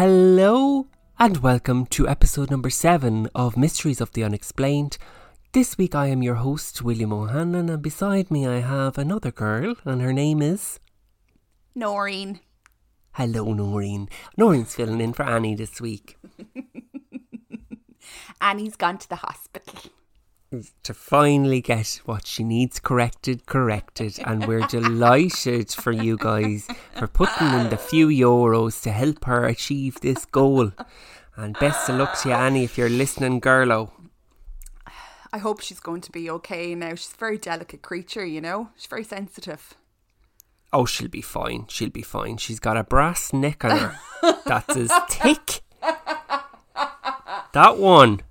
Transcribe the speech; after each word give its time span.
Hello 0.00 0.86
and 1.18 1.36
welcome 1.42 1.84
to 1.88 2.08
episode 2.08 2.50
number 2.50 2.70
seven 2.70 3.28
of 3.34 3.58
Mysteries 3.58 4.00
of 4.00 4.10
the 4.12 4.24
Unexplained. 4.24 4.96
This 5.52 5.76
week 5.76 5.94
I 5.94 6.06
am 6.06 6.22
your 6.22 6.36
host, 6.36 6.80
William 6.80 7.12
O'Hanlon, 7.12 7.68
and 7.68 7.82
beside 7.82 8.30
me 8.30 8.46
I 8.46 8.60
have 8.60 8.96
another 8.96 9.30
girl, 9.30 9.74
and 9.84 10.00
her 10.00 10.14
name 10.14 10.40
is. 10.40 10.80
Noreen. 11.74 12.40
Hello, 13.12 13.52
Noreen. 13.52 14.08
Noreen's 14.38 14.74
filling 14.74 15.02
in 15.02 15.12
for 15.12 15.24
Annie 15.24 15.54
this 15.54 15.82
week. 15.82 16.16
Annie's 18.40 18.76
gone 18.76 18.96
to 18.96 19.08
the 19.10 19.16
hospital. 19.16 19.92
To 20.82 20.94
finally 20.94 21.60
get 21.60 22.00
what 22.04 22.26
she 22.26 22.42
needs 22.42 22.80
corrected, 22.80 23.46
corrected. 23.46 24.18
And 24.24 24.46
we're 24.46 24.66
delighted 24.66 25.70
for 25.70 25.92
you 25.92 26.16
guys 26.16 26.66
for 26.96 27.06
putting 27.06 27.48
in 27.48 27.70
the 27.70 27.76
few 27.76 28.08
euros 28.08 28.82
to 28.82 28.90
help 28.90 29.24
her 29.24 29.44
achieve 29.44 30.00
this 30.00 30.24
goal. 30.24 30.72
And 31.36 31.56
best 31.58 31.88
of 31.88 31.96
luck 31.96 32.18
to 32.20 32.30
you, 32.30 32.34
Annie, 32.34 32.64
if 32.64 32.76
you're 32.76 32.88
listening, 32.88 33.40
girlo. 33.40 33.90
I 35.32 35.38
hope 35.38 35.60
she's 35.60 35.78
going 35.78 36.00
to 36.02 36.10
be 36.10 36.28
okay 36.28 36.74
now. 36.74 36.90
She's 36.96 37.14
a 37.14 37.16
very 37.16 37.38
delicate 37.38 37.82
creature, 37.82 38.24
you 38.26 38.40
know? 38.40 38.70
She's 38.76 38.86
very 38.86 39.04
sensitive. 39.04 39.74
Oh, 40.72 40.86
she'll 40.86 41.08
be 41.08 41.22
fine. 41.22 41.66
She'll 41.68 41.90
be 41.90 42.02
fine. 42.02 42.36
She's 42.36 42.58
got 42.58 42.76
a 42.76 42.82
brass 42.84 43.32
neck 43.32 43.64
on 43.64 43.78
her. 43.78 43.98
That's 44.44 44.76
as 44.76 44.90
thick. 45.10 45.62
That 47.52 47.76
one. 47.78 48.22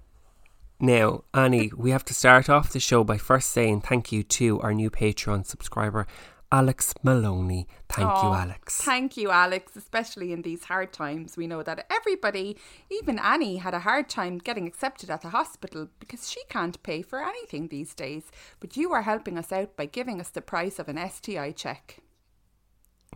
Now, 0.82 1.26
Annie, 1.34 1.72
we 1.76 1.92
have 1.92 2.06
to 2.06 2.14
start 2.14 2.50
off 2.50 2.72
the 2.72 2.80
show 2.80 3.04
by 3.04 3.18
first 3.18 3.52
saying 3.52 3.82
thank 3.82 4.14
you 4.14 4.24
to 4.24 4.62
our 4.62 4.74
new 4.74 4.90
Patreon 4.90 5.46
subscriber, 5.46 6.08
Alex 6.54 6.94
Maloney. 7.04 7.68
Thank 7.90 8.24
you, 8.24 8.30
Alex. 8.30 8.82
Thank 8.82 9.18
you, 9.18 9.30
Alex, 9.30 9.76
especially 9.76 10.32
in 10.32 10.42
these 10.42 10.64
hard 10.64 10.94
times. 10.94 11.36
We 11.36 11.48
know 11.48 11.64
that 11.64 11.86
everybody, 11.92 12.56
even 12.90 13.20
Annie, 13.20 13.58
had 13.58 13.74
a 13.74 13.80
hard 13.80 14.08
time 14.08 14.38
getting 14.38 14.68
accepted 14.68 15.10
at 15.10 15.22
the 15.22 15.30
hospital 15.30 15.90
because 16.00 16.32
she 16.32 16.42
can't 16.50 16.82
pay 16.82 17.02
for 17.02 17.22
anything 17.22 17.68
these 17.68 17.94
days. 17.94 18.32
But 18.62 18.78
you 18.78 18.94
are 18.94 19.02
helping 19.02 19.38
us 19.38 19.52
out 19.52 19.76
by 19.76 19.86
giving 19.86 20.22
us 20.22 20.30
the 20.30 20.42
price 20.42 20.80
of 20.80 20.88
an 20.88 20.98
STI 21.10 21.52
check. 21.52 22.00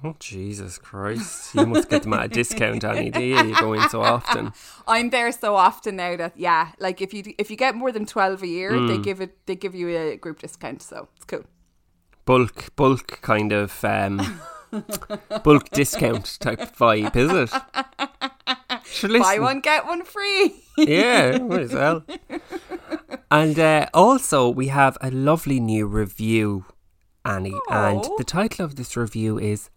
Oh, 0.03 0.15
Jesus 0.19 0.77
Christ. 0.77 1.53
You 1.55 1.65
must 1.65 1.89
get 1.89 2.03
them 2.03 2.13
at 2.13 2.25
a 2.25 2.27
discount, 2.27 2.83
Annie, 2.83 3.09
do 3.11 3.21
you? 3.23 3.37
You 3.41 3.55
go 3.55 3.73
in 3.73 3.87
so 3.89 4.01
often. 4.01 4.51
I'm 4.87 5.09
there 5.11 5.31
so 5.31 5.55
often 5.55 5.95
now 5.97 6.15
that 6.17 6.33
yeah, 6.37 6.71
like 6.79 7.01
if 7.01 7.13
you 7.13 7.33
if 7.37 7.49
you 7.51 7.55
get 7.57 7.75
more 7.75 7.91
than 7.91 8.05
twelve 8.05 8.41
a 8.43 8.47
year, 8.47 8.85
they 8.87 8.97
give 8.97 9.21
it 9.21 9.37
they 9.45 9.55
give 9.55 9.75
you 9.75 9.89
a 9.89 10.17
group 10.17 10.39
discount. 10.39 10.81
So 10.81 11.07
it's 11.15 11.25
cool. 11.25 11.43
Bulk, 12.25 12.75
bulk 12.75 13.19
kind 13.21 13.51
of, 13.51 13.83
um, 13.83 14.39
bulk 15.43 15.69
discount 15.71 16.37
type 16.39 16.75
vibe, 16.77 17.15
is 17.17 17.31
it? 17.31 19.19
Buy 19.21 19.39
one 19.39 19.59
get 19.59 19.85
one 19.85 20.03
free. 20.03 20.55
yeah, 20.77 21.37
might 21.37 21.61
as 21.61 21.73
well. 21.73 22.03
And 23.29 23.57
uh, 23.59 23.87
also, 23.93 24.49
we 24.49 24.67
have 24.67 24.97
a 25.01 25.11
lovely 25.11 25.59
new 25.59 25.85
review, 25.87 26.65
Annie. 27.25 27.59
And 27.69 27.99
Oh. 28.05 28.15
the 28.17 28.23
title 28.23 28.63
of 28.65 28.75
this 28.75 28.95
review 28.95 29.37
is 29.39 29.69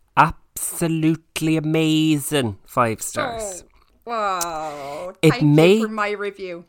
Absolutely 0.57 1.57
Amazing. 1.59 2.59
Five 2.67 3.03
stars. 3.03 3.65
Wow. 4.07 5.13
It 5.21 5.31
Thank 5.33 5.43
may- 5.43 5.75
you 5.75 5.87
for 5.87 5.93
my 5.93 6.11
review. 6.11 6.65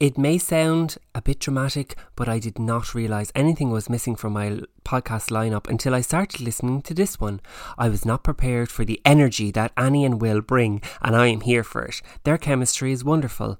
It 0.00 0.18
may 0.18 0.38
sound 0.38 0.98
a 1.14 1.22
bit 1.22 1.40
dramatic, 1.40 1.96
but 2.14 2.28
I 2.28 2.38
did 2.38 2.58
not 2.58 2.94
realise 2.94 3.32
anything 3.34 3.70
was 3.70 3.88
missing 3.88 4.16
from 4.16 4.34
my 4.34 4.60
podcast 4.84 5.30
lineup 5.30 5.68
until 5.68 5.94
I 5.94 6.00
started 6.00 6.40
listening 6.40 6.82
to 6.82 6.94
this 6.94 7.18
one. 7.20 7.40
I 7.78 7.88
was 7.88 8.04
not 8.04 8.22
prepared 8.24 8.70
for 8.70 8.84
the 8.84 9.00
energy 9.04 9.50
that 9.52 9.72
Annie 9.76 10.04
and 10.04 10.20
Will 10.20 10.40
bring, 10.40 10.82
and 11.00 11.16
I 11.16 11.28
am 11.28 11.40
here 11.40 11.64
for 11.64 11.82
it. 11.84 12.02
Their 12.24 12.38
chemistry 12.38 12.92
is 12.92 13.04
wonderful. 13.04 13.58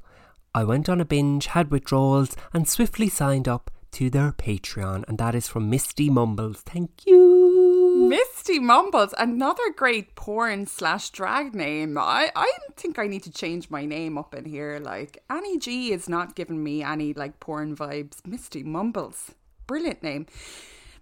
I 0.55 0.65
went 0.65 0.89
on 0.89 1.01
a 1.01 1.05
binge, 1.05 1.47
had 1.47 1.71
withdrawals, 1.71 2.37
and 2.53 2.69
swiftly 2.69 3.09
signed 3.09 3.49
up 3.49 3.71
to 3.93 4.11
their 4.11 4.33
Patreon, 4.33 5.05
and 5.09 5.19
that 5.19 5.35
is 5.35 5.49
from 5.49 5.71
Misty 5.71 6.11
Mumbles. 6.11 6.61
Thank 6.63 7.07
you. 7.07 7.74
Misty 8.09 8.59
Mumbles, 8.59 9.15
another 9.19 9.71
great 9.75 10.15
porn 10.15 10.67
slash 10.67 11.11
drag 11.11 11.55
name. 11.55 11.97
I, 11.97 12.31
I 12.37 12.53
think 12.77 12.99
I 12.99 13.07
need 13.07 13.23
to 13.23 13.31
change 13.31 13.71
my 13.71 13.87
name 13.87 14.19
up 14.19 14.35
in 14.35 14.45
here. 14.45 14.79
Like 14.83 15.23
Annie 15.31 15.59
G 15.59 15.93
is 15.93 16.09
not 16.09 16.35
giving 16.35 16.63
me 16.63 16.83
any 16.83 17.15
like 17.15 17.41
porn 17.41 17.75
vibes. 17.75 18.25
Misty 18.27 18.63
Mumbles, 18.63 19.33
brilliant 19.67 20.03
name. 20.03 20.27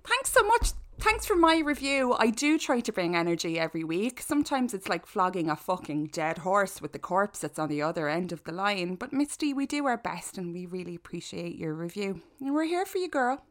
Thanks 0.05 0.31
so 0.31 0.43
much. 0.45 0.71
Thanks 0.99 1.27
for 1.27 1.35
my 1.35 1.59
review. 1.59 2.15
I 2.17 2.31
do 2.31 2.59
try 2.59 2.81
to 2.81 2.93
bring 2.93 3.17
energy 3.17 3.59
every 3.59 3.83
week. 3.83 4.21
Sometimes 4.21 4.73
it's 4.73 4.89
like 4.89 5.05
flogging 5.05 5.51
a 5.51 5.57
fucking 5.57 6.09
dead 6.09 6.39
horse 6.39 6.81
with 6.81 6.93
the 6.93 6.99
corpse 7.01 7.41
that's 7.41 7.59
on 7.59 7.69
the 7.69 7.83
other 7.83 8.09
end 8.09 8.31
of 8.31 8.45
the 8.45 8.53
line. 8.53 8.95
But 8.95 9.13
Misty, 9.13 9.53
we 9.53 9.67
do 9.67 9.87
our 9.87 9.97
best 9.97 10.39
and 10.39 10.55
we 10.55 10.67
really 10.67 10.95
appreciate 10.95 11.57
your 11.57 11.75
review. 11.75 12.21
And 12.41 12.55
we're 12.55 12.65
here 12.65 12.87
for 12.87 12.99
you, 12.99 13.09
girl. 13.09 13.43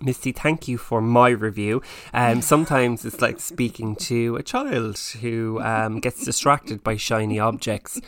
Misty, 0.00 0.30
thank 0.32 0.68
you 0.68 0.78
for 0.78 1.00
my 1.00 1.30
review. 1.30 1.82
Um, 2.14 2.40
sometimes 2.40 3.04
it's 3.04 3.20
like 3.20 3.40
speaking 3.40 3.96
to 3.96 4.36
a 4.36 4.42
child 4.44 4.96
who 5.20 5.60
um, 5.60 5.98
gets 5.98 6.24
distracted 6.24 6.84
by 6.84 6.96
shiny 6.96 7.40
objects 7.40 8.00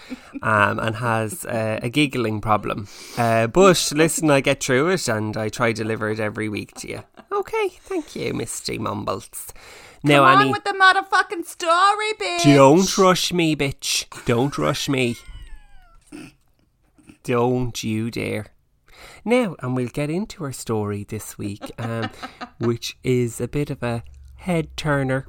um, 0.43 0.79
and 0.79 0.97
has 0.97 1.45
uh, 1.45 1.81
a 1.83 1.89
giggling 1.89 2.41
problem. 2.41 2.87
Uh, 3.19 3.49
but 3.49 3.93
listen, 3.95 4.31
I 4.31 4.41
get 4.41 4.63
through 4.63 4.91
it 4.91 5.09
and 5.09 5.37
I 5.37 5.49
try 5.49 5.73
to 5.73 5.83
deliver 5.83 6.11
it 6.11 6.21
every 6.21 6.49
week 6.49 6.75
to 6.75 6.89
you. 6.89 7.03
Okay, 7.33 7.71
thank 7.81 8.15
you, 8.15 8.35
Misty 8.35 8.79
Mumbles. 8.79 9.53
Now, 10.03 10.25
Come 10.25 10.39
Annie, 10.39 10.45
on 10.47 10.53
with 10.53 10.65
the 10.65 10.71
motherfucking 10.73 11.45
story, 11.45 12.13
bitch. 12.21 12.45
don't 12.45 12.99
rush 12.99 13.33
me, 13.33 13.55
bitch. 13.57 14.07
Don't 14.25 14.57
rush 14.57 14.89
me. 14.89 15.17
Don't 17.25 17.83
you 17.85 18.11
dare. 18.11 18.47
Now, 19.25 19.57
and 19.61 19.77
we'll 19.77 19.89
get 19.89 20.11
into 20.11 20.45
our 20.45 20.53
story 20.53 21.05
this 21.05 21.37
week, 21.37 21.71
um, 21.79 22.11
which 22.59 22.97
is 23.05 23.41
a 23.41 23.49
bit 23.49 23.71
of 23.71 23.83
a 23.83 24.03
head 24.37 24.77
turner. 24.77 25.27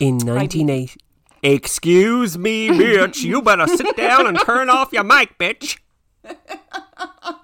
In 0.00 0.18
1980. 0.18 1.00
Excuse 1.42 2.38
me, 2.38 2.68
bitch. 2.68 3.22
You 3.22 3.42
better 3.42 3.66
sit 3.66 3.96
down 3.96 4.26
and 4.26 4.38
turn 4.40 4.70
off 4.70 4.92
your 4.92 5.04
mic, 5.04 5.38
bitch. 5.38 5.78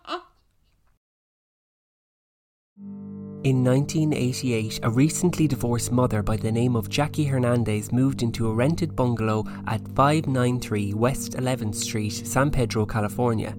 In 3.43 3.65
1988, 3.65 4.81
a 4.83 4.91
recently 4.91 5.49
divorced 5.49 5.91
mother 5.91 6.23
by 6.23 6.37
the 6.37 6.53
name 6.53 6.77
of 6.77 6.91
Jackie 6.91 7.25
Hernandez 7.25 7.91
moved 7.91 8.23
into 8.23 8.51
a 8.51 8.53
rented 8.53 8.95
bungalow 8.95 9.47
at 9.67 9.81
593 9.97 10.93
West 10.93 11.33
11th 11.33 11.75
Street, 11.75 12.11
San 12.11 12.51
Pedro, 12.51 12.85
California. 12.85 13.57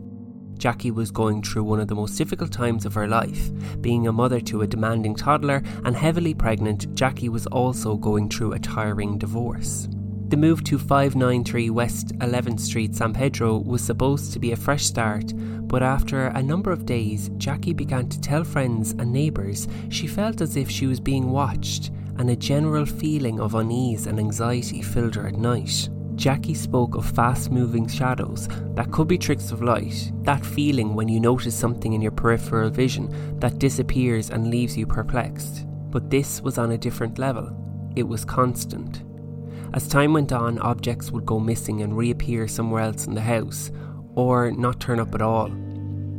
Jackie 0.59 0.91
was 0.91 1.09
going 1.09 1.41
through 1.41 1.63
one 1.63 1.79
of 1.79 1.87
the 1.87 1.95
most 1.95 2.15
difficult 2.15 2.51
times 2.51 2.85
of 2.85 2.93
her 2.93 3.07
life. 3.07 3.49
Being 3.81 4.05
a 4.05 4.11
mother 4.11 4.39
to 4.41 4.61
a 4.61 4.67
demanding 4.67 5.15
toddler 5.15 5.63
and 5.83 5.95
heavily 5.95 6.35
pregnant, 6.35 6.93
Jackie 6.93 7.29
was 7.29 7.47
also 7.47 7.95
going 7.95 8.29
through 8.29 8.53
a 8.53 8.59
tiring 8.59 9.17
divorce. 9.17 9.87
The 10.27 10.37
move 10.37 10.63
to 10.65 10.77
593 10.77 11.71
West 11.71 12.17
11th 12.19 12.59
Street, 12.59 12.95
San 12.95 13.13
Pedro, 13.13 13.57
was 13.57 13.81
supposed 13.81 14.31
to 14.31 14.39
be 14.39 14.53
a 14.53 14.55
fresh 14.55 14.85
start, 14.85 15.33
but 15.71 15.81
after 15.81 16.27
a 16.27 16.44
number 16.44 16.69
of 16.69 16.85
days, 16.85 17.31
Jackie 17.38 17.71
began 17.71 18.09
to 18.09 18.19
tell 18.19 18.44
friends 18.44 18.91
and 18.91 19.09
neighbours 19.09 19.69
she 19.88 20.06
felt 20.06 20.41
as 20.41 20.57
if 20.57 20.69
she 20.69 20.85
was 20.85 21.00
being 21.00 21.31
watched, 21.31 21.91
and 22.18 22.29
a 22.29 22.35
general 22.35 22.85
feeling 22.85 23.39
of 23.39 23.56
unease 23.56 24.06
and 24.06 24.19
anxiety 24.19 24.81
filled 24.81 25.15
her 25.15 25.27
at 25.27 25.38
night. 25.38 25.88
Jackie 26.15 26.56
spoke 26.56 26.95
of 26.95 27.09
fast 27.12 27.51
moving 27.51 27.88
shadows 27.88 28.50
that 28.75 28.91
could 28.91 29.07
be 29.07 29.18
tricks 29.18 29.53
of 29.53 29.63
light, 29.63 30.12
that 30.23 30.45
feeling 30.45 30.94
when 30.94 31.07
you 31.07 31.21
notice 31.21 31.56
something 31.56 31.94
in 31.94 32.01
your 32.01 32.12
peripheral 32.12 32.69
vision 32.69 33.39
that 33.39 33.57
disappears 33.57 34.29
and 34.29 34.50
leaves 34.50 34.75
you 34.75 34.85
perplexed. 34.85 35.65
But 35.89 36.09
this 36.09 36.41
was 36.41 36.57
on 36.57 36.71
a 36.71 36.77
different 36.77 37.17
level. 37.17 37.50
It 37.95 38.03
was 38.03 38.25
constant. 38.25 39.03
As 39.74 39.88
time 39.88 40.12
went 40.12 40.33
on, 40.33 40.59
objects 40.59 41.12
would 41.12 41.25
go 41.25 41.39
missing 41.39 41.81
and 41.81 41.95
reappear 41.95 42.45
somewhere 42.50 42.83
else 42.83 43.07
in 43.07 43.15
the 43.15 43.21
house, 43.21 43.71
or 44.15 44.51
not 44.51 44.79
turn 44.79 44.99
up 44.99 45.15
at 45.15 45.21
all. 45.21 45.49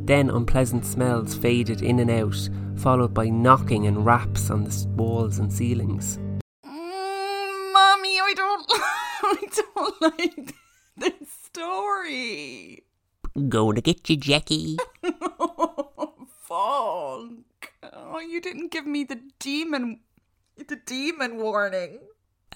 Then 0.05 0.31
unpleasant 0.31 0.85
smells 0.85 1.35
faded 1.35 1.83
in 1.83 2.01
and 2.01 2.11
out, 2.11 2.49
followed 2.77 3.15
by 3.15 3.29
knocking 3.29 3.87
and 3.87 4.05
raps 4.05 4.51
on 4.51 4.65
the 4.65 4.87
walls 4.97 5.39
and 5.39 5.53
ceilings. 5.53 6.19
Mm, 6.67 7.73
Mommy, 7.73 8.19
I 8.21 8.33
don't, 8.35 8.67
I 8.73 9.63
don't 9.77 10.03
like 10.03 10.55
this 10.97 11.31
story. 11.45 12.85
Going 13.49 13.77
to 13.77 13.81
get 13.81 14.11
you, 14.11 14.17
Jackie. 14.17 14.77
Fuck. 16.43 17.23
Oh, 17.93 18.19
you 18.19 18.41
didn't 18.41 18.73
give 18.73 18.87
me 18.87 19.05
the 19.05 19.21
demon, 19.39 20.01
the 20.57 20.77
demon 20.85 21.39
warning. 21.39 22.01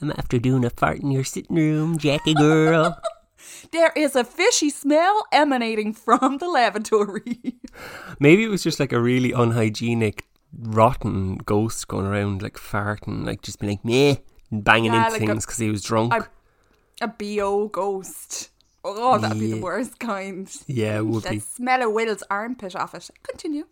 I'm 0.02 0.10
after 0.10 0.38
doing 0.38 0.64
a 0.64 0.70
fart 0.70 0.98
in 0.98 1.10
your 1.10 1.24
sitting 1.24 1.56
room, 1.56 1.96
Jackie 1.96 2.34
girl. 2.34 3.00
There 3.72 3.92
is 3.96 4.16
a 4.16 4.24
fishy 4.24 4.70
smell 4.70 5.24
emanating 5.32 5.92
from 5.92 6.38
the 6.38 6.48
lavatory. 6.48 7.56
Maybe 8.18 8.44
it 8.44 8.48
was 8.48 8.62
just 8.62 8.80
like 8.80 8.92
a 8.92 9.00
really 9.00 9.32
unhygienic, 9.32 10.24
rotten 10.58 11.36
ghost 11.38 11.86
going 11.88 12.06
around, 12.06 12.42
like 12.42 12.56
farting, 12.56 13.26
like 13.26 13.42
just 13.42 13.58
being 13.60 13.72
like 13.72 13.84
meh, 13.84 14.16
and 14.50 14.64
banging 14.64 14.92
Yeah, 14.92 15.06
into 15.06 15.18
like 15.18 15.26
things 15.26 15.44
because 15.46 15.58
he 15.58 15.70
was 15.70 15.82
drunk. 15.82 16.12
a- 16.14 16.28
A 17.02 17.08
BO 17.08 17.68
ghost. 17.68 18.50
Oh, 18.82 19.18
that'd 19.18 19.38
be 19.38 19.50
the 19.52 19.60
worst 19.60 19.98
kind. 19.98 20.48
yeah, 20.66 20.98
it 20.98 21.06
would 21.06 21.24
That 21.24 21.32
be. 21.32 21.38
smell 21.40 21.82
of 21.82 21.92
Will's 21.92 22.22
armpit 22.30 22.74
off 22.76 22.94
it. 22.94 23.10
Continue. 23.22 23.66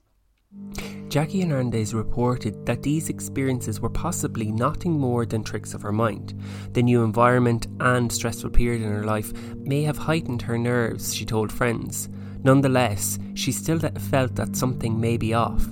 Jackie 1.09 1.43
Hernandez 1.43 1.95
reported 1.95 2.67
that 2.67 2.83
these 2.83 3.09
experiences 3.09 3.81
were 3.81 3.89
possibly 3.89 4.51
nothing 4.51 4.99
more 4.99 5.25
than 5.25 5.45
tricks 5.45 5.73
of 5.73 5.83
her 5.83 5.93
mind. 5.93 6.35
The 6.73 6.83
new 6.83 7.05
environment 7.05 7.69
and 7.79 8.11
stressful 8.11 8.51
period 8.51 8.83
in 8.83 8.91
her 8.91 9.05
life 9.05 9.33
may 9.55 9.83
have 9.83 9.97
heightened 9.97 10.43
her 10.43 10.59
nerves, 10.59 11.15
she 11.15 11.25
told 11.25 11.53
friends. 11.53 12.09
Nonetheless, 12.43 13.21
she 13.35 13.53
still 13.53 13.79
felt 13.79 14.35
that 14.35 14.57
something 14.57 15.01
may 15.01 15.17
be 15.17 15.35
off. 15.35 15.69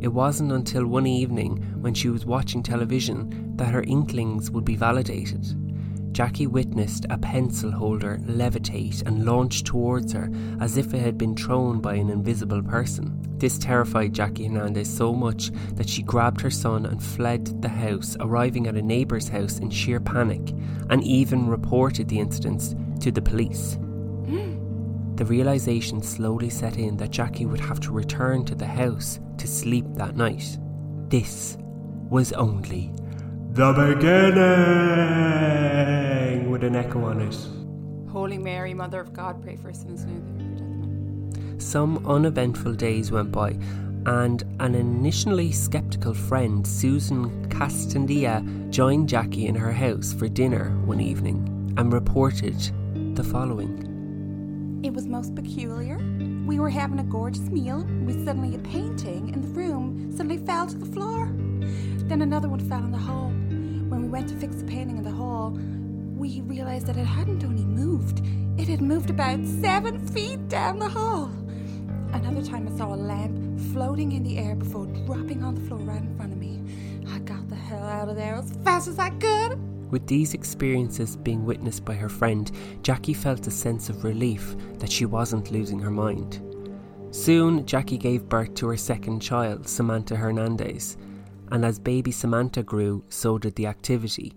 It 0.00 0.08
wasn't 0.12 0.52
until 0.52 0.86
one 0.86 1.06
evening 1.06 1.58
when 1.80 1.94
she 1.94 2.08
was 2.08 2.26
watching 2.26 2.62
television 2.62 3.54
that 3.56 3.72
her 3.72 3.84
inklings 3.84 4.50
would 4.50 4.64
be 4.64 4.76
validated. 4.76 5.46
Jackie 6.14 6.46
witnessed 6.46 7.04
a 7.10 7.18
pencil 7.18 7.72
holder 7.72 8.20
levitate 8.22 9.04
and 9.04 9.26
launch 9.26 9.64
towards 9.64 10.12
her 10.12 10.30
as 10.60 10.76
if 10.76 10.94
it 10.94 11.00
had 11.00 11.18
been 11.18 11.34
thrown 11.34 11.80
by 11.80 11.94
an 11.94 12.08
invisible 12.08 12.62
person. 12.62 13.20
This 13.38 13.58
terrified 13.58 14.12
Jackie 14.12 14.46
Hernandez 14.46 14.88
so 14.88 15.12
much 15.12 15.50
that 15.72 15.88
she 15.88 16.04
grabbed 16.04 16.40
her 16.40 16.52
son 16.52 16.86
and 16.86 17.02
fled 17.02 17.60
the 17.60 17.68
house, 17.68 18.16
arriving 18.20 18.68
at 18.68 18.76
a 18.76 18.82
neighbour's 18.82 19.28
house 19.28 19.58
in 19.58 19.70
sheer 19.70 19.98
panic, 19.98 20.54
and 20.88 21.02
even 21.02 21.48
reported 21.48 22.08
the 22.08 22.20
incidents 22.20 22.76
to 23.00 23.10
the 23.10 23.20
police. 23.20 23.76
The 25.16 25.24
realization 25.24 26.02
slowly 26.02 26.50
set 26.50 26.76
in 26.76 26.96
that 26.96 27.12
Jackie 27.12 27.46
would 27.46 27.60
have 27.60 27.78
to 27.80 27.92
return 27.92 28.44
to 28.46 28.56
the 28.56 28.66
house 28.66 29.20
to 29.38 29.46
sleep 29.46 29.84
that 29.94 30.16
night. 30.16 30.58
This 31.08 31.56
was 32.10 32.32
only 32.32 32.92
the 33.52 33.72
beginning 33.72 35.93
an 36.74 36.84
echo 36.84 37.04
on 37.04 37.20
it. 37.20 38.10
Holy 38.10 38.38
Mary, 38.38 38.74
Mother 38.74 39.00
of 39.00 39.12
God, 39.12 39.42
pray 39.42 39.56
for 39.56 39.70
us 39.70 39.80
sinners 39.80 40.04
now. 40.04 40.12
and 40.12 40.50
at 40.50 41.36
the 41.36 41.44
hour 41.44 41.54
death. 41.54 41.62
Some 41.62 42.04
uneventful 42.06 42.74
days 42.74 43.10
went 43.10 43.30
by, 43.30 43.50
and 44.06 44.42
an 44.60 44.74
initially 44.74 45.52
skeptical 45.52 46.14
friend, 46.14 46.66
Susan 46.66 47.48
Castandia, 47.48 48.42
joined 48.70 49.08
Jackie 49.08 49.46
in 49.46 49.54
her 49.54 49.72
house 49.72 50.12
for 50.12 50.28
dinner 50.28 50.70
one 50.84 51.00
evening 51.00 51.74
and 51.76 51.92
reported 51.92 52.56
the 53.14 53.24
following. 53.24 54.80
It 54.84 54.92
was 54.92 55.06
most 55.06 55.34
peculiar. 55.34 55.98
We 56.44 56.58
were 56.58 56.70
having 56.70 56.98
a 56.98 57.04
gorgeous 57.04 57.48
meal 57.48 57.82
when 57.82 58.24
suddenly 58.24 58.54
a 58.54 58.58
painting 58.58 59.30
in 59.30 59.40
the 59.40 59.48
room 59.48 60.12
suddenly 60.12 60.38
fell 60.38 60.66
to 60.66 60.76
the 60.76 60.86
floor. 60.86 61.30
Then 62.08 62.20
another 62.20 62.48
one 62.48 62.60
fell 62.68 62.84
in 62.84 62.90
the 62.90 62.98
hall. 62.98 63.28
When 63.28 64.02
we 64.02 64.08
went 64.08 64.28
to 64.28 64.34
fix 64.34 64.56
the 64.56 64.64
painting 64.64 64.98
in 64.98 65.04
the 65.04 65.10
hall, 65.10 65.56
we 66.16 66.40
realized 66.42 66.86
that 66.86 66.96
it 66.96 67.04
hadn't 67.04 67.44
only 67.44 67.64
moved, 67.64 68.22
it 68.58 68.68
had 68.68 68.80
moved 68.80 69.10
about 69.10 69.44
seven 69.44 69.98
feet 70.08 70.48
down 70.48 70.78
the 70.78 70.88
hall. 70.88 71.30
Another 72.12 72.42
time 72.42 72.68
I 72.72 72.76
saw 72.76 72.94
a 72.94 72.96
lamp 72.96 73.60
floating 73.72 74.12
in 74.12 74.22
the 74.22 74.38
air 74.38 74.54
before 74.54 74.86
dropping 74.86 75.42
on 75.42 75.54
the 75.54 75.60
floor 75.62 75.80
right 75.80 76.00
in 76.00 76.16
front 76.16 76.32
of 76.32 76.38
me. 76.38 76.62
I 77.10 77.18
got 77.20 77.48
the 77.48 77.56
hell 77.56 77.82
out 77.82 78.08
of 78.08 78.16
there 78.16 78.36
as 78.36 78.52
fast 78.64 78.88
as 78.88 78.98
I 78.98 79.10
could. 79.10 79.58
With 79.90 80.06
these 80.06 80.34
experiences 80.34 81.16
being 81.16 81.44
witnessed 81.44 81.84
by 81.84 81.94
her 81.94 82.08
friend, 82.08 82.50
Jackie 82.82 83.14
felt 83.14 83.46
a 83.46 83.50
sense 83.50 83.88
of 83.88 84.04
relief 84.04 84.56
that 84.78 84.90
she 84.90 85.06
wasn't 85.06 85.50
losing 85.50 85.78
her 85.80 85.90
mind. 85.90 86.40
Soon, 87.10 87.64
Jackie 87.66 87.98
gave 87.98 88.28
birth 88.28 88.54
to 88.54 88.68
her 88.68 88.76
second 88.76 89.20
child, 89.20 89.68
Samantha 89.68 90.16
Hernandez, 90.16 90.96
and 91.52 91.64
as 91.64 91.78
baby 91.78 92.10
Samantha 92.10 92.62
grew, 92.62 93.04
so 93.08 93.38
did 93.38 93.54
the 93.54 93.66
activity. 93.66 94.32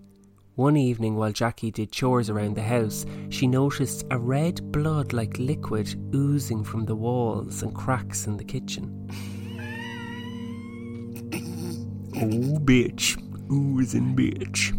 One 0.58 0.76
evening, 0.76 1.16
while 1.18 1.32
Jackie 1.32 1.70
did 1.70 1.92
chores 1.92 2.32
around 2.32 2.56
the 2.56 2.64
house, 2.64 3.06
she 3.30 3.46
noticed 3.46 4.08
a 4.10 4.18
red 4.18 4.72
blood 4.72 5.14
like 5.14 5.38
liquid 5.38 5.96
oozing 6.16 6.64
from 6.64 6.84
the 6.84 6.96
walls 6.96 7.62
and 7.62 7.76
cracks 7.76 8.26
in 8.26 8.38
the 8.38 8.44
kitchen. 8.44 9.08
oh, 12.16 12.58
bitch. 12.58 13.22
Oozing, 13.52 14.16
bitch. 14.16 14.74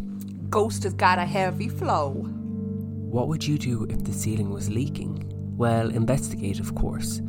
Ghost 0.50 0.82
has 0.82 0.94
got 0.94 1.20
a 1.20 1.24
heavy 1.24 1.68
flow. 1.68 2.10
What 2.10 3.28
would 3.28 3.46
you 3.46 3.56
do 3.56 3.86
if 3.88 4.02
the 4.02 4.12
ceiling 4.12 4.50
was 4.50 4.68
leaking? 4.68 5.32
Well, 5.56 5.90
investigate, 5.90 6.58
of 6.58 6.74
course. 6.74 7.22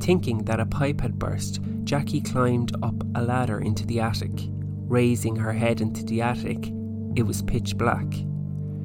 Thinking 0.00 0.44
that 0.44 0.60
a 0.60 0.66
pipe 0.66 1.00
had 1.00 1.18
burst, 1.18 1.60
Jackie 1.84 2.20
climbed 2.20 2.76
up 2.82 3.02
a 3.14 3.22
ladder 3.22 3.60
into 3.60 3.86
the 3.86 4.00
attic. 4.00 4.50
Raising 4.86 5.36
her 5.36 5.54
head 5.54 5.80
into 5.80 6.04
the 6.04 6.20
attic, 6.20 6.70
it 7.16 7.22
was 7.22 7.42
pitch 7.42 7.76
black. 7.76 8.06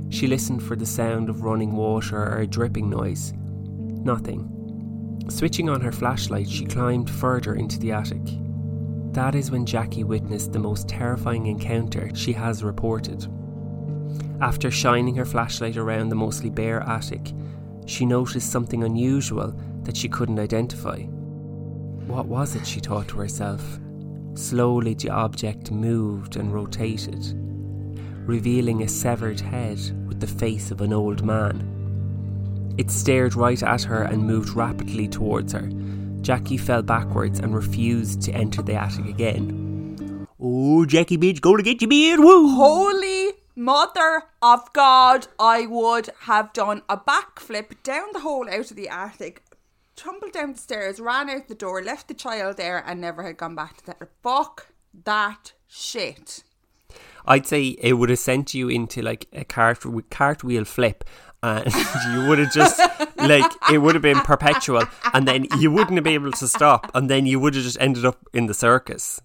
She 0.10 0.28
listened 0.28 0.64
for 0.64 0.76
the 0.76 0.86
sound 0.86 1.30
of 1.30 1.44
running 1.44 1.74
water 1.74 2.18
or 2.18 2.40
a 2.40 2.48
dripping 2.48 2.90
noise. 2.90 3.34
Nothing. 3.36 5.26
Switching 5.30 5.70
on 5.70 5.82
her 5.82 5.92
flashlight, 5.92 6.50
she 6.50 6.66
climbed 6.66 7.10
further 7.10 7.56
into 7.56 7.78
the 7.78 7.92
attic. 7.92 8.22
That 9.14 9.36
is 9.36 9.52
when 9.52 9.66
Jackie 9.66 10.04
witnessed 10.04 10.54
the 10.54 10.60
most 10.60 10.88
terrifying 10.88 11.48
encounter 11.48 12.10
she 12.16 12.34
has 12.34 12.64
reported. 12.64 13.28
After 14.42 14.72
shining 14.72 15.16
her 15.16 15.26
flashlight 15.26 15.78
around 15.78 16.10
the 16.10 16.16
mostly 16.16 16.50
bare 16.50 16.82
attic, 16.82 17.34
she 17.86 18.06
noticed 18.06 18.52
something 18.52 18.84
unusual 18.84 19.54
that 19.84 19.98
she 19.98 20.10
couldn't 20.10 20.40
identify. 20.40 21.00
What 22.08 22.28
was 22.28 22.56
it, 22.56 22.66
she 22.66 22.80
thought 22.80 23.10
to 23.10 23.18
herself? 23.18 23.80
Slowly, 24.34 24.94
the 24.94 25.10
object 25.10 25.72
moved 25.72 26.38
and 26.38 26.54
rotated, 26.54 27.24
revealing 28.26 28.84
a 28.84 28.88
severed 28.88 29.40
head 29.40 29.80
with 30.08 30.20
the 30.20 30.28
face 30.28 30.72
of 30.72 30.82
an 30.82 30.94
old 30.94 31.24
man. 31.24 32.76
It 32.78 32.90
stared 32.90 33.36
right 33.36 33.62
at 33.62 33.84
her 33.84 34.04
and 34.04 34.26
moved 34.26 34.50
rapidly 34.56 35.08
towards 35.08 35.54
her. 35.54 35.70
Jackie 36.22 36.58
fell 36.58 36.82
backwards 36.82 37.40
and 37.40 37.54
refused 37.54 38.22
to 38.24 38.32
enter 38.32 38.62
the 38.62 38.76
attic 38.76 39.06
again. 39.06 40.28
Oh, 40.40 40.86
Jackie 40.86 41.18
bitch, 41.18 41.42
go 41.42 41.56
to 41.56 41.64
get 41.64 41.82
your 41.82 41.90
beard, 41.90 42.20
woo! 42.20 42.56
Holy 42.56 43.34
mother 43.56 44.24
of 44.42 44.72
God, 44.74 45.28
I 45.40 45.66
would 45.66 46.10
have 46.22 46.54
done 46.54 46.82
a 46.90 46.98
backflip 46.98 47.84
down 47.84 48.08
the 48.14 48.22
hole 48.22 48.50
out 48.50 48.72
of 48.72 48.78
the 48.78 48.90
attic, 48.90 49.44
tumbled 49.96 50.32
down 50.32 50.54
the 50.54 50.60
stairs, 50.60 51.00
ran 51.00 51.30
out 51.30 51.48
the 51.48 51.56
door, 51.56 51.84
left 51.84 52.08
the 52.08 52.14
child 52.14 52.58
there, 52.58 52.84
and 52.86 53.02
never 53.02 53.24
had 53.24 53.38
gone 53.38 53.56
back 53.56 53.78
to 53.78 53.86
that. 53.88 54.10
Fuck 54.24 54.68
that 55.04 55.54
shit. 55.68 56.44
I'd 57.26 57.46
say 57.48 57.76
it 57.80 57.94
would 57.94 58.10
have 58.10 58.20
sent 58.20 58.54
you 58.54 58.70
into 58.70 59.02
like 59.02 59.28
a 59.34 59.44
cart 59.44 59.80
cartwheel 60.10 60.66
flip 60.66 61.04
and 61.44 61.74
you 62.14 62.28
would 62.28 62.40
have 62.40 62.54
just 62.54 62.80
like 63.18 63.52
it 63.72 63.80
would 63.80 63.96
have 63.96 64.02
been 64.02 64.20
perpetual 64.20 64.84
and 65.14 65.28
then 65.28 65.48
you 65.60 65.72
wouldn't 65.72 65.96
have 65.96 66.04
been 66.04 66.14
able 66.14 66.32
to 66.32 66.48
stop 66.48 66.92
and 66.94 67.10
then 67.10 67.26
you 67.26 67.40
would 67.40 67.56
have 67.56 67.64
just 67.64 67.78
ended 67.80 68.06
up 68.06 68.18
in 68.34 68.46
the 68.46 68.54
circus 68.54 69.20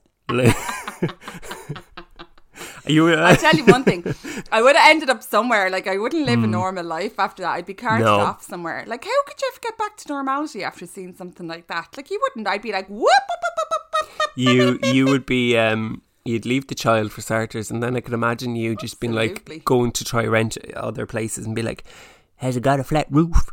you, 2.87 3.09
uh, 3.09 3.17
I'll 3.17 3.37
tell 3.37 3.55
you 3.55 3.65
one 3.65 3.85
thing. 3.85 4.05
I 4.53 4.63
would 4.63 4.77
have 4.77 4.91
ended 4.91 5.11
up 5.11 5.23
somewhere. 5.23 5.71
Like 5.71 5.87
I 5.87 5.99
wouldn't 5.99 6.27
live 6.27 6.39
mm. 6.39 6.45
a 6.45 6.47
hmm. 6.47 6.53
normal 6.53 6.85
life 6.85 7.19
after 7.19 7.43
that. 7.43 7.51
I'd 7.51 7.67
be 7.67 7.75
carted 7.75 8.07
no. 8.07 8.19
off 8.21 8.43
somewhere. 8.43 8.85
Like 8.87 9.05
how 9.05 9.23
could 9.27 9.41
you 9.41 9.51
ever 9.53 9.61
get 9.63 9.79
back 9.79 9.97
to 9.99 10.09
normality 10.09 10.65
after 10.65 10.87
seeing 10.87 11.15
something 11.15 11.47
like 11.47 11.67
that? 11.69 11.97
Like 11.97 12.11
you 12.11 12.19
wouldn't. 12.23 12.49
I'd 12.49 12.63
be 12.63 12.73
like 12.73 12.89
whoop. 12.89 13.11
You 14.37 14.79
you 14.83 15.07
would 15.07 15.27
be 15.27 15.57
um 15.57 16.03
you'd 16.29 16.47
leave 16.47 16.67
the 16.67 16.75
child 16.75 17.13
for 17.13 17.21
starters, 17.21 17.71
and 17.71 17.83
then 17.83 17.97
I 17.97 18.01
could 18.01 18.15
imagine 18.15 18.57
you 18.57 18.77
just 18.77 19.01
being 19.01 19.13
like 19.13 19.65
going 19.65 19.93
to 19.93 20.05
try 20.05 20.25
rent 20.25 20.59
other 20.75 21.07
places 21.07 21.47
and 21.47 21.55
be 21.55 21.63
like, 21.63 21.85
"Has 22.37 22.57
it 22.57 22.63
got 22.63 22.81
a 22.81 22.85
flat 22.85 23.07
roof? 23.11 23.51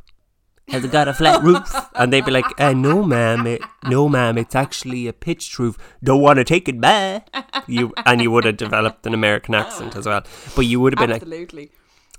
Has 0.69 0.83
it 0.83 0.91
got 0.91 1.07
a 1.07 1.13
flat 1.13 1.43
roof?" 1.43 1.73
And 1.95 2.11
they'd 2.11 2.25
be 2.25 2.31
like, 2.31 2.45
uh, 2.59 2.73
"No, 2.73 3.03
ma'am, 3.03 3.45
it, 3.47 3.61
no, 3.87 4.09
ma'am, 4.09 4.37
it's 4.37 4.55
actually 4.55 5.07
a 5.07 5.13
pitched 5.13 5.57
roof. 5.59 5.77
Don't 6.03 6.21
want 6.21 6.37
to 6.37 6.43
take 6.43 6.67
it 6.67 6.79
back." 6.81 7.29
You 7.67 7.93
and 8.05 8.21
you 8.21 8.31
would 8.31 8.45
have 8.45 8.57
developed 8.57 9.05
an 9.05 9.13
American 9.13 9.55
accent 9.55 9.95
as 9.95 10.05
well, 10.05 10.23
but 10.55 10.65
you 10.65 10.79
would 10.79 10.93
have 10.93 11.07
been 11.07 11.15
Absolutely. 11.15 11.71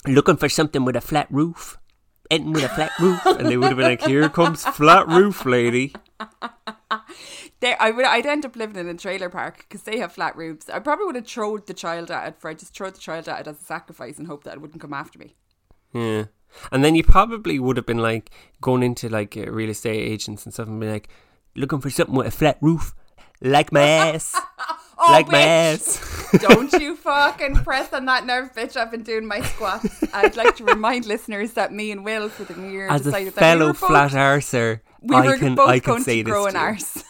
like, 0.04 0.14
"Looking 0.14 0.37
for 0.37 0.49
something 0.49 0.84
with 0.84 0.96
a 0.96 1.00
flat 1.00 1.28
roof." 1.30 1.78
Ending 2.30 2.54
with 2.54 2.64
a 2.64 2.70
flat 2.70 2.90
roof, 2.99 3.20
and 3.26 3.46
they 3.46 3.58
would 3.58 3.68
have 3.68 3.76
been 3.76 3.87
like, 3.87 4.02
"Here 4.02 4.30
comes 4.30 4.64
flat 4.64 5.06
roof, 5.06 5.44
lady." 5.44 5.92
I 7.73 7.90
would, 7.90 8.04
I'd 8.04 8.26
end 8.26 8.44
up 8.44 8.56
living 8.56 8.76
in 8.76 8.88
a 8.88 8.94
trailer 8.94 9.28
park 9.28 9.66
because 9.68 9.83
they 9.83 9.99
have 9.99 10.12
flat 10.12 10.37
roofs. 10.37 10.68
I 10.68 10.78
probably 10.78 11.06
would 11.06 11.14
have 11.14 11.26
thrown 11.26 11.62
the 11.66 11.75
child 11.75 12.11
at 12.11 12.28
it 12.28 12.40
for 12.40 12.50
I 12.50 12.54
just 12.54 12.75
throw 12.75 12.90
the 12.90 12.99
child 12.99 13.28
at 13.28 13.40
it 13.40 13.47
as 13.49 13.61
a 13.61 13.64
sacrifice 13.64 14.18
and 14.18 14.26
hope 14.26 14.44
that 14.44 14.54
it 14.54 14.61
wouldn't 14.61 14.80
come 14.80 14.92
after 14.92 15.18
me. 15.18 15.35
Yeah, 15.92 16.26
and 16.73 16.85
then 16.85 16.94
you 16.94 17.04
probably 17.04 17.59
would 17.59 17.76
have 17.76 17.87
been 17.87 17.99
like 17.99 18.30
going 18.61 18.83
into 18.83 19.09
like 19.09 19.37
uh, 19.37 19.50
real 19.50 19.71
estate 19.71 20.00
agents 20.00 20.44
and 20.44 20.52
stuff 20.52 20.68
and 20.68 20.80
be 20.80 20.88
like 20.88 21.09
looking 21.54 21.80
for 21.80 21.90
something 21.90 22.14
with 22.14 22.26
a 22.26 22.30
flat 22.30 22.59
roof, 22.61 22.94
like 23.40 23.73
my 23.73 23.83
ass. 23.83 24.35
oh, 24.99 25.12
like 25.12 25.26
bitch. 25.26 25.33
my 25.33 25.40
ass. 25.40 26.38
Don't 26.40 26.73
you 26.75 26.97
fucking 27.04 27.56
press 27.56 27.92
on 27.92 28.06
that 28.06 28.26
nerve, 28.26 28.52
bitch. 28.54 28.76
I've 28.76 28.90
been 28.90 29.02
doing 29.02 29.26
my 29.26 29.40
squats. 29.40 30.04
I'd 30.12 30.37
like 30.37 30.56
to 30.56 30.64
remind 30.64 31.06
listeners 31.06 31.52
that 31.52 31.73
me 31.73 31.90
and 31.90 32.04
Will 32.04 32.28
for 32.28 32.44
the 32.44 32.54
new 32.54 32.71
year 32.71 32.88
As 32.88 33.06
a 33.06 33.30
fellow 33.30 33.68
we 33.68 33.73
flat 33.75 34.12
arser, 34.12 34.80
we 35.00 35.14
I 35.14 35.26
were 35.26 35.38
can, 35.38 35.54
both 35.54 35.68
I 35.68 35.78
can 35.78 35.94
going 35.94 36.02
say 36.02 36.23
to 36.23 36.30
grow 36.30 36.44
this 36.44 36.54
an 36.54 36.61
arse. 36.61 37.04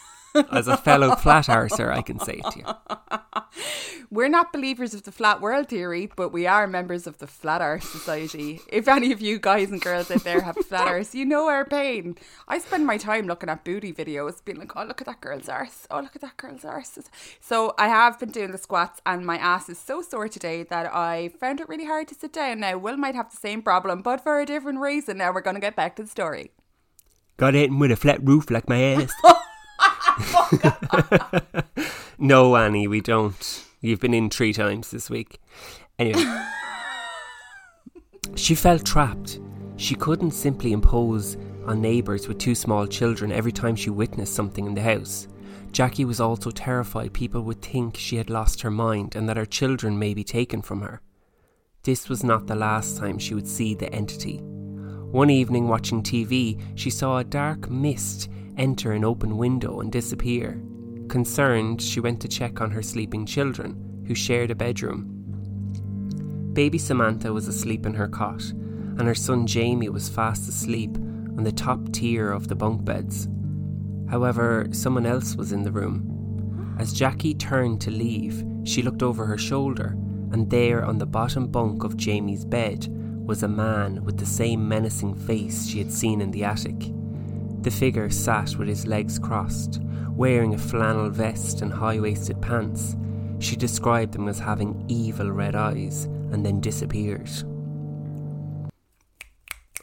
As 0.51 0.67
a 0.67 0.77
fellow 0.77 1.15
flat 1.15 1.45
arser, 1.45 1.91
I 1.91 2.01
can 2.01 2.19
say 2.19 2.41
it 2.43 2.51
to 2.51 2.59
you. 2.59 2.65
We're 4.11 4.29
not 4.29 4.53
believers 4.53 4.93
of 4.93 5.03
the 5.03 5.11
flat 5.11 5.41
world 5.41 5.69
theory, 5.69 6.09
but 6.15 6.29
we 6.29 6.45
are 6.45 6.67
members 6.67 7.07
of 7.07 7.17
the 7.17 7.27
Flat 7.27 7.61
Earth 7.61 7.83
Society. 7.83 8.61
If 8.69 8.87
any 8.87 9.11
of 9.11 9.19
you 9.19 9.39
guys 9.39 9.71
and 9.71 9.81
girls 9.81 10.11
out 10.11 10.23
there 10.23 10.41
have 10.41 10.55
flat 10.57 10.89
earth, 10.89 11.15
you 11.15 11.25
know 11.25 11.47
our 11.47 11.65
pain. 11.65 12.15
I 12.47 12.59
spend 12.59 12.85
my 12.85 12.97
time 12.97 13.27
looking 13.27 13.49
at 13.49 13.65
booty 13.65 13.91
videos, 13.91 14.43
being 14.43 14.59
like, 14.59 14.75
oh, 14.75 14.83
look 14.83 15.01
at 15.01 15.07
that 15.07 15.21
girl's 15.21 15.49
arse. 15.49 15.87
Oh, 15.89 15.99
look 16.01 16.15
at 16.15 16.21
that 16.21 16.37
girl's 16.37 16.63
arse. 16.63 16.99
So 17.41 17.73
I 17.77 17.87
have 17.87 18.19
been 18.19 18.29
doing 18.29 18.51
the 18.51 18.57
squats, 18.57 19.01
and 19.05 19.25
my 19.25 19.37
ass 19.37 19.69
is 19.69 19.79
so 19.79 20.01
sore 20.01 20.27
today 20.27 20.63
that 20.63 20.93
I 20.93 21.29
found 21.39 21.59
it 21.59 21.69
really 21.69 21.85
hard 21.85 22.07
to 22.09 22.15
sit 22.15 22.33
down. 22.33 22.59
Now, 22.59 22.77
Will 22.77 22.97
might 22.97 23.15
have 23.15 23.31
the 23.31 23.37
same 23.37 23.61
problem, 23.61 24.01
but 24.01 24.21
for 24.21 24.39
a 24.39 24.45
different 24.45 24.79
reason. 24.79 25.17
Now 25.17 25.33
we're 25.33 25.41
going 25.41 25.55
to 25.55 25.61
get 25.61 25.75
back 25.75 25.95
to 25.95 26.03
the 26.03 26.09
story. 26.09 26.51
Got 27.37 27.55
it 27.55 27.71
with 27.71 27.91
a 27.91 27.95
flat 27.97 28.23
roof 28.23 28.49
like 28.49 28.69
my 28.69 28.81
ass. 28.81 29.11
no, 32.17 32.55
Annie, 32.55 32.87
we 32.87 33.01
don't. 33.01 33.65
You've 33.81 33.99
been 33.99 34.13
in 34.13 34.29
three 34.29 34.53
times 34.53 34.91
this 34.91 35.09
week. 35.09 35.39
Anyway. 35.99 36.23
she 38.35 38.55
felt 38.55 38.85
trapped. 38.85 39.39
She 39.77 39.95
couldn't 39.95 40.31
simply 40.31 40.71
impose 40.71 41.37
on 41.65 41.81
neighbours 41.81 42.27
with 42.27 42.37
two 42.37 42.55
small 42.55 42.87
children 42.87 43.31
every 43.31 43.51
time 43.51 43.75
she 43.75 43.89
witnessed 43.89 44.35
something 44.35 44.65
in 44.65 44.75
the 44.75 44.81
house. 44.81 45.27
Jackie 45.71 46.05
was 46.05 46.21
also 46.21 46.51
terrified 46.51 47.13
people 47.13 47.41
would 47.41 47.61
think 47.61 47.97
she 47.97 48.15
had 48.15 48.29
lost 48.29 48.61
her 48.61 48.71
mind 48.71 49.15
and 49.15 49.27
that 49.27 49.37
her 49.37 49.45
children 49.45 49.99
may 49.99 50.13
be 50.13 50.23
taken 50.23 50.61
from 50.61 50.81
her. 50.81 51.01
This 51.83 52.07
was 52.07 52.23
not 52.23 52.47
the 52.47 52.55
last 52.55 52.97
time 52.97 53.19
she 53.19 53.35
would 53.35 53.47
see 53.47 53.75
the 53.75 53.93
entity. 53.93 54.37
One 55.11 55.29
evening, 55.29 55.67
watching 55.67 56.01
TV, 56.01 56.61
she 56.75 56.89
saw 56.89 57.17
a 57.17 57.23
dark 57.23 57.69
mist 57.69 58.29
enter 58.57 58.91
an 58.93 59.03
open 59.03 59.37
window 59.37 59.79
and 59.79 59.91
disappear. 59.91 60.61
Concerned, 61.07 61.81
she 61.81 61.99
went 61.99 62.19
to 62.21 62.27
check 62.27 62.61
on 62.61 62.71
her 62.71 62.81
sleeping 62.81 63.25
children, 63.25 64.03
who 64.07 64.15
shared 64.15 64.51
a 64.51 64.55
bedroom. 64.55 65.11
Baby 66.53 66.77
Samantha 66.77 67.33
was 67.33 67.47
asleep 67.47 67.85
in 67.85 67.93
her 67.93 68.07
cot, 68.07 68.41
and 68.41 69.01
her 69.01 69.15
son 69.15 69.45
Jamie 69.45 69.89
was 69.89 70.09
fast 70.09 70.47
asleep 70.47 70.95
on 70.95 71.43
the 71.43 71.51
top 71.51 71.91
tier 71.91 72.31
of 72.31 72.47
the 72.47 72.55
bunk 72.55 72.85
beds. 72.85 73.27
However, 74.09 74.67
someone 74.71 75.05
else 75.05 75.35
was 75.35 75.51
in 75.51 75.63
the 75.63 75.71
room. 75.71 76.75
As 76.79 76.93
Jackie 76.93 77.33
turned 77.33 77.81
to 77.81 77.91
leave, 77.91 78.43
she 78.63 78.81
looked 78.81 79.03
over 79.03 79.25
her 79.25 79.37
shoulder, 79.37 79.97
and 80.31 80.49
there 80.49 80.83
on 80.85 80.97
the 80.97 81.05
bottom 81.05 81.47
bunk 81.47 81.83
of 81.83 81.97
Jamie's 81.97 82.45
bed 82.45 82.87
was 83.25 83.43
a 83.43 83.47
man 83.47 84.03
with 84.03 84.17
the 84.17 84.25
same 84.25 84.67
menacing 84.67 85.15
face 85.15 85.67
she 85.67 85.79
had 85.79 85.91
seen 85.91 86.21
in 86.21 86.31
the 86.31 86.43
attic. 86.43 86.91
The 87.65 87.71
figure 87.71 88.11
sat 88.11 88.55
with 88.57 88.67
his 88.67 88.85
legs 88.85 89.17
crossed, 89.17 89.81
wearing 90.11 90.53
a 90.53 90.57
flannel 90.57 91.09
vest 91.09 91.63
and 91.63 91.73
high 91.73 91.99
waisted 91.99 92.39
pants. 92.39 92.95
She 93.39 93.55
described 93.55 94.13
them 94.13 94.27
as 94.27 94.37
having 94.37 94.85
evil 94.87 95.31
red 95.31 95.55
eyes 95.55 96.05
and 96.31 96.45
then 96.45 96.61
disappeared. 96.61 97.27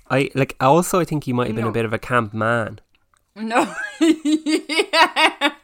I 0.09 0.31
like 0.37 0.55
also 0.61 1.01
I 1.01 1.05
think 1.05 1.25
he 1.25 1.33
might 1.33 1.49
have 1.49 1.57
been 1.57 1.65
no. 1.65 1.71
a 1.71 1.73
bit 1.73 1.85
of 1.85 1.93
a 1.93 1.99
camp 1.99 2.33
man. 2.33 2.81
No. 3.35 3.75
yeah. 4.01 5.53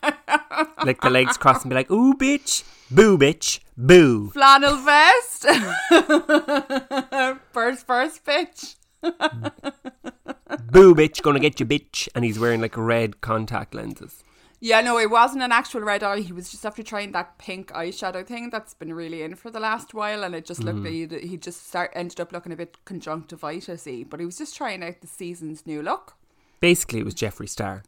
Like 0.85 1.01
the 1.01 1.11
legs 1.11 1.37
crossed 1.37 1.63
and 1.63 1.71
be 1.71 1.77
like, 1.77 1.91
ooh 1.91 2.15
bitch, 2.15 2.65
boo 2.91 3.17
bitch, 3.17 3.61
boo. 3.77 4.31
Flannel 4.31 4.77
vest. 4.79 5.43
first 7.53 7.87
first 7.87 8.25
bitch. 8.25 8.75
Boo 9.03 10.95
bitch, 10.95 11.23
gonna 11.23 11.41
get 11.41 11.61
you 11.61 11.67
bitch. 11.67 12.09
And 12.15 12.25
he's 12.25 12.39
wearing 12.39 12.61
like 12.61 12.77
red 12.77 13.21
contact 13.21 13.75
lenses. 13.75 14.23
Yeah, 14.61 14.81
no, 14.81 14.99
it 14.99 15.09
wasn't 15.09 15.45
an 15.45 15.53
actual 15.53 15.83
red 15.83 16.03
eye. 16.03 16.21
He 16.21 16.33
was 16.33 16.51
just 16.51 16.67
after 16.67 16.83
trying 16.83 17.13
that 17.13 17.39
pink 17.39 17.71
eyeshadow 17.71 18.27
thing 18.27 18.51
that's 18.51 18.75
been 18.75 18.93
really 18.93 19.23
in 19.23 19.37
for 19.37 19.53
the 19.53 19.61
last 19.61 19.95
while, 19.95 20.25
and 20.25 20.35
it 20.35 20.45
just 20.45 20.65
looked 20.65 20.81
mm. 20.81 21.13
like 21.13 21.23
he 21.23 21.37
just 21.37 21.69
start 21.69 21.93
ended 21.95 22.19
up 22.19 22.33
looking 22.33 22.53
a 22.53 22.57
bit 22.57 22.77
conjunctivitis-y. 22.85 24.05
But 24.09 24.19
he 24.19 24.27
was 24.27 24.39
just 24.39 24.57
trying 24.57 24.83
out 24.83 25.01
the 25.01 25.07
season's 25.07 25.65
new 25.65 25.81
look. 25.81 26.17
Basically, 26.59 26.99
it 26.99 27.05
was 27.05 27.15
Jeffree 27.15 27.49
Star. 27.49 27.85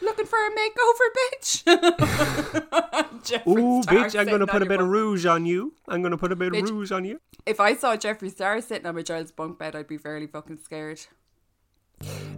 Looking 0.00 0.26
for 0.26 0.38
a 0.38 0.50
makeover, 0.50 1.08
bitch. 1.18 1.66
Ooh, 3.48 3.80
bitch! 3.82 4.18
I'm 4.18 4.26
gonna 4.26 4.46
put 4.46 4.62
a 4.62 4.66
bit 4.66 4.80
of 4.80 4.88
rouge 4.88 5.24
on 5.26 5.46
you. 5.46 5.74
I'm 5.88 6.02
gonna 6.02 6.18
put 6.18 6.32
a 6.32 6.36
bit 6.36 6.52
bitch, 6.52 6.64
of 6.64 6.70
rouge 6.70 6.92
on 6.92 7.04
you. 7.04 7.20
If 7.46 7.60
I 7.60 7.74
saw 7.74 7.96
Jeffree 7.96 8.30
Star 8.30 8.60
sitting 8.60 8.86
on 8.86 8.94
my 8.94 9.02
child's 9.02 9.32
bunk 9.32 9.58
bed, 9.58 9.74
I'd 9.74 9.88
be 9.88 9.98
fairly 9.98 10.26
fucking 10.26 10.58
scared. 10.58 11.00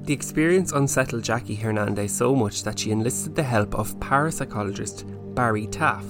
The 0.04 0.12
experience 0.12 0.72
unsettled 0.72 1.25
Jackie 1.25 1.56
Hernandez 1.56 2.12
so 2.12 2.34
much 2.36 2.62
that 2.62 2.78
she 2.78 2.92
enlisted 2.92 3.34
the 3.34 3.42
help 3.42 3.75
of 3.75 3.98
parapsychologist 3.98 5.34
Barry 5.34 5.66
Taff. 5.66 6.04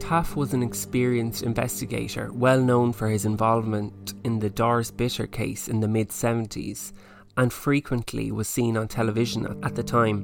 Taff 0.00 0.34
was 0.34 0.54
an 0.54 0.62
experienced 0.62 1.44
investigator, 1.44 2.32
well 2.32 2.60
known 2.60 2.92
for 2.92 3.08
his 3.08 3.24
involvement 3.26 4.14
in 4.24 4.40
the 4.40 4.50
Doris 4.50 4.90
Bither 4.90 5.30
case 5.30 5.68
in 5.68 5.78
the 5.78 5.86
mid 5.86 6.08
70s, 6.08 6.92
and 7.40 7.54
frequently 7.54 8.30
was 8.30 8.46
seen 8.46 8.76
on 8.76 8.86
television 8.86 9.58
at 9.62 9.74
the 9.74 9.82
time. 9.82 10.18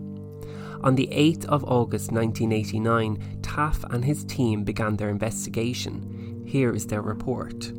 On 0.83 0.95
the 0.97 1.07
8th 1.07 1.47
of 1.47 1.65
August 1.65 2.13
1989, 2.13 3.41
Taff 3.41 3.83
and 3.85 4.05
his 4.05 4.23
team 4.27 4.65
began 4.65 4.97
their 4.97 5.09
investigation. 5.09 6.45
Here 6.47 6.75
is 6.75 6.87
their 6.87 7.01
report. 7.01 7.73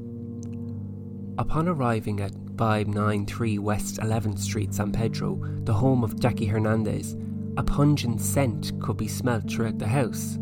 Upon 1.37 1.67
arriving 1.67 2.19
at 2.19 2.31
593 2.57 3.59
West 3.59 3.99
11th 3.99 4.39
Street, 4.39 4.73
San 4.73 4.91
Pedro, 4.91 5.39
the 5.65 5.73
home 5.73 6.03
of 6.03 6.19
Jackie 6.19 6.47
Hernandez, 6.47 7.15
a 7.57 7.63
pungent 7.63 8.19
scent 8.19 8.71
could 8.81 8.97
be 8.97 9.07
smelt 9.07 9.47
throughout 9.51 9.77
the 9.77 9.87
house. 9.87 10.39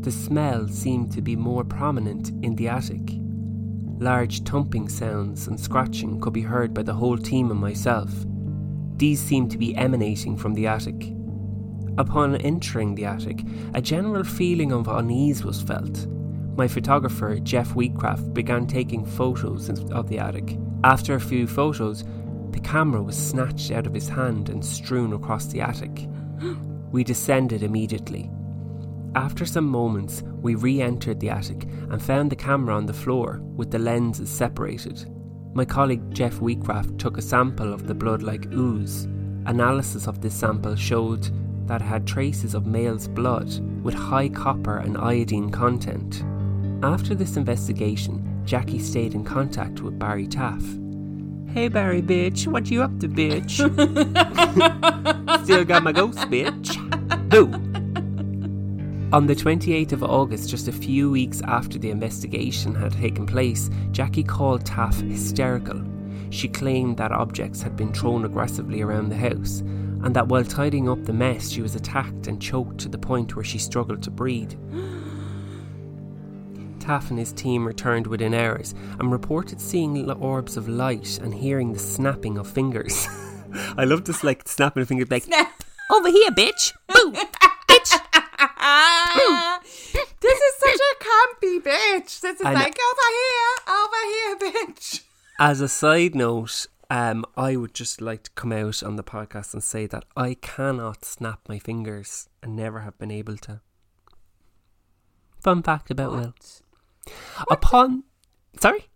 The 0.00 0.10
smell 0.10 0.68
seemed 0.68 1.12
to 1.12 1.20
be 1.20 1.36
more 1.36 1.64
prominent 1.64 2.30
in 2.42 2.56
the 2.56 2.68
attic. 2.68 3.21
Large 4.02 4.42
thumping 4.42 4.88
sounds 4.88 5.46
and 5.46 5.60
scratching 5.60 6.20
could 6.20 6.32
be 6.32 6.40
heard 6.40 6.74
by 6.74 6.82
the 6.82 6.92
whole 6.92 7.16
team 7.16 7.52
and 7.52 7.60
myself. 7.60 8.10
These 8.96 9.20
seemed 9.20 9.52
to 9.52 9.58
be 9.58 9.76
emanating 9.76 10.36
from 10.36 10.54
the 10.54 10.66
attic. 10.66 11.14
Upon 11.98 12.34
entering 12.34 12.96
the 12.96 13.04
attic, 13.04 13.44
a 13.74 13.80
general 13.80 14.24
feeling 14.24 14.72
of 14.72 14.88
unease 14.88 15.44
was 15.44 15.62
felt. 15.62 16.08
My 16.56 16.66
photographer, 16.66 17.38
Jeff 17.38 17.74
Wheatcraft, 17.74 18.34
began 18.34 18.66
taking 18.66 19.06
photos 19.06 19.68
of 19.68 20.08
the 20.08 20.18
attic. 20.18 20.58
After 20.82 21.14
a 21.14 21.20
few 21.20 21.46
photos, 21.46 22.02
the 22.50 22.58
camera 22.58 23.00
was 23.00 23.16
snatched 23.16 23.70
out 23.70 23.86
of 23.86 23.94
his 23.94 24.08
hand 24.08 24.48
and 24.48 24.64
strewn 24.64 25.12
across 25.12 25.46
the 25.46 25.60
attic. 25.60 26.08
We 26.90 27.04
descended 27.04 27.62
immediately. 27.62 28.28
After 29.14 29.46
some 29.46 29.66
moments, 29.66 30.22
we 30.40 30.54
re 30.54 30.80
entered 30.80 31.20
the 31.20 31.30
attic 31.30 31.66
and 31.92 32.02
found 32.02 32.32
the 32.32 32.36
camera 32.36 32.74
on 32.74 32.86
the 32.86 32.92
floor 32.92 33.40
with 33.54 33.70
the 33.70 33.78
lenses 33.78 34.30
separated. 34.30 35.06
My 35.54 35.66
colleague 35.66 36.12
Jeff 36.12 36.40
Wheatcraft 36.40 36.98
took 36.98 37.18
a 37.18 37.22
sample 37.22 37.74
of 37.74 37.86
the 37.86 37.94
blood 37.94 38.22
like 38.22 38.50
ooze. 38.52 39.04
Analysis 39.44 40.08
of 40.08 40.22
this 40.22 40.34
sample 40.34 40.74
showed 40.74 41.28
that 41.66 41.82
it 41.82 41.84
had 41.84 42.06
traces 42.06 42.54
of 42.54 42.66
male's 42.66 43.06
blood 43.06 43.60
with 43.84 43.94
high 43.94 44.30
copper 44.30 44.78
and 44.78 44.96
iodine 44.96 45.50
content. 45.50 46.24
After 46.82 47.14
this 47.14 47.36
investigation, 47.36 48.40
Jackie 48.46 48.78
stayed 48.78 49.14
in 49.14 49.22
contact 49.24 49.82
with 49.82 49.98
Barry 49.98 50.26
Taff. 50.26 50.62
Hey 51.52 51.68
Barry, 51.68 52.00
bitch, 52.00 52.46
what 52.46 52.70
you 52.70 52.82
up 52.82 52.98
to, 53.00 53.08
bitch? 53.08 53.58
Still 55.44 55.64
got 55.66 55.82
my 55.82 55.92
ghost, 55.92 56.18
bitch. 56.20 56.78
Boo! 57.28 57.71
On 59.12 59.26
the 59.26 59.34
28th 59.34 59.92
of 59.92 60.02
August, 60.02 60.48
just 60.48 60.68
a 60.68 60.72
few 60.72 61.10
weeks 61.10 61.42
after 61.42 61.78
the 61.78 61.90
investigation 61.90 62.74
had 62.74 62.92
taken 62.92 63.26
place, 63.26 63.68
Jackie 63.90 64.22
called 64.22 64.64
Taff 64.64 64.98
hysterical. 65.02 65.82
She 66.30 66.48
claimed 66.48 66.96
that 66.96 67.12
objects 67.12 67.60
had 67.60 67.76
been 67.76 67.92
thrown 67.92 68.24
aggressively 68.24 68.80
around 68.80 69.10
the 69.10 69.16
house, 69.16 69.60
and 69.60 70.16
that 70.16 70.28
while 70.28 70.44
tidying 70.44 70.88
up 70.88 71.04
the 71.04 71.12
mess, 71.12 71.50
she 71.50 71.60
was 71.60 71.74
attacked 71.74 72.26
and 72.26 72.40
choked 72.40 72.78
to 72.78 72.88
the 72.88 72.96
point 72.96 73.36
where 73.36 73.44
she 73.44 73.58
struggled 73.58 74.02
to 74.04 74.10
breathe. 74.10 74.54
Taff 76.80 77.10
and 77.10 77.18
his 77.18 77.34
team 77.34 77.66
returned 77.66 78.06
within 78.06 78.32
hours 78.32 78.74
and 78.98 79.12
reported 79.12 79.60
seeing 79.60 80.10
orbs 80.10 80.56
of 80.56 80.70
light 80.70 81.18
and 81.18 81.34
hearing 81.34 81.74
the 81.74 81.78
snapping 81.78 82.38
of 82.38 82.50
fingers. 82.50 83.06
I 83.76 83.84
love 83.84 84.06
this, 84.06 84.24
like 84.24 84.48
snapping 84.48 84.80
of 84.80 84.88
fingers, 84.88 85.10
like 85.10 85.24
Snap. 85.24 85.64
over 85.90 86.08
here, 86.08 86.30
bitch, 86.30 86.72
boo, 86.88 87.12
bitch. 87.12 87.28
this 90.20 90.38
is 90.38 90.54
such 90.58 90.80
a 90.80 91.04
campy 91.04 91.60
bitch. 91.60 92.20
This 92.20 92.40
is 92.40 92.44
know. 92.44 92.52
like 92.52 92.78
over 92.78 93.08
here, 93.20 93.56
over 93.68 94.02
here, 94.06 94.36
bitch. 94.66 95.02
As 95.38 95.60
a 95.60 95.68
side 95.68 96.14
note, 96.14 96.66
um, 96.90 97.24
I 97.36 97.56
would 97.56 97.74
just 97.74 98.00
like 98.00 98.24
to 98.24 98.30
come 98.32 98.52
out 98.52 98.82
on 98.82 98.96
the 98.96 99.02
podcast 99.02 99.54
and 99.54 99.62
say 99.62 99.86
that 99.86 100.04
I 100.16 100.34
cannot 100.34 101.04
snap 101.04 101.40
my 101.48 101.58
fingers 101.58 102.28
and 102.42 102.54
never 102.54 102.80
have 102.80 102.98
been 102.98 103.10
able 103.10 103.36
to. 103.38 103.60
Fun 105.40 105.62
fact 105.62 105.90
about 105.90 106.12
Will. 106.12 106.34
Upon. 107.50 108.04
Sorry? 108.60 108.88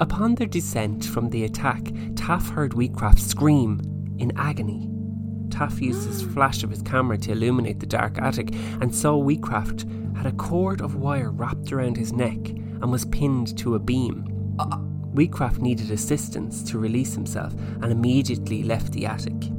Upon 0.00 0.34
their 0.34 0.48
descent 0.48 1.04
from 1.04 1.30
the 1.30 1.44
attack, 1.44 1.92
Taff 2.16 2.48
heard 2.48 2.72
Wheatcraft 2.72 3.20
scream 3.20 3.80
in 4.18 4.32
agony. 4.36 4.93
Taff 5.50 5.80
used 5.80 6.06
his 6.06 6.22
flash 6.22 6.62
of 6.62 6.70
his 6.70 6.82
camera 6.82 7.18
to 7.18 7.32
illuminate 7.32 7.80
the 7.80 7.86
dark 7.86 8.18
attic 8.18 8.54
and 8.80 8.94
saw 8.94 9.22
Wheatcraft 9.22 10.16
had 10.16 10.26
a 10.26 10.32
cord 10.32 10.80
of 10.80 10.96
wire 10.96 11.30
wrapped 11.30 11.72
around 11.72 11.96
his 11.96 12.12
neck 12.12 12.38
and 12.48 12.90
was 12.90 13.04
pinned 13.06 13.56
to 13.58 13.74
a 13.74 13.78
beam. 13.78 14.24
Wheatcraft 15.14 15.58
needed 15.58 15.90
assistance 15.90 16.62
to 16.64 16.78
release 16.78 17.14
himself 17.14 17.54
and 17.82 17.92
immediately 17.92 18.62
left 18.64 18.92
the 18.92 19.06
attic. 19.06 19.50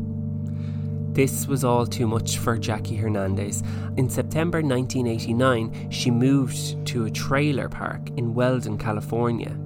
This 1.13 1.47
was 1.47 1.63
all 1.63 1.85
too 1.87 2.07
much 2.07 2.39
for 2.39 2.57
Jackie 2.57 2.97
Hernandez. 2.97 3.63
In 3.95 4.09
September 4.09 4.61
1989, 4.61 5.89
she 5.89 6.11
moved 6.11 6.85
to 6.87 7.05
a 7.05 7.11
trailer 7.11 7.69
park 7.69 8.09
in 8.17 8.33
Weldon, 8.33 8.77
California. 8.77 9.57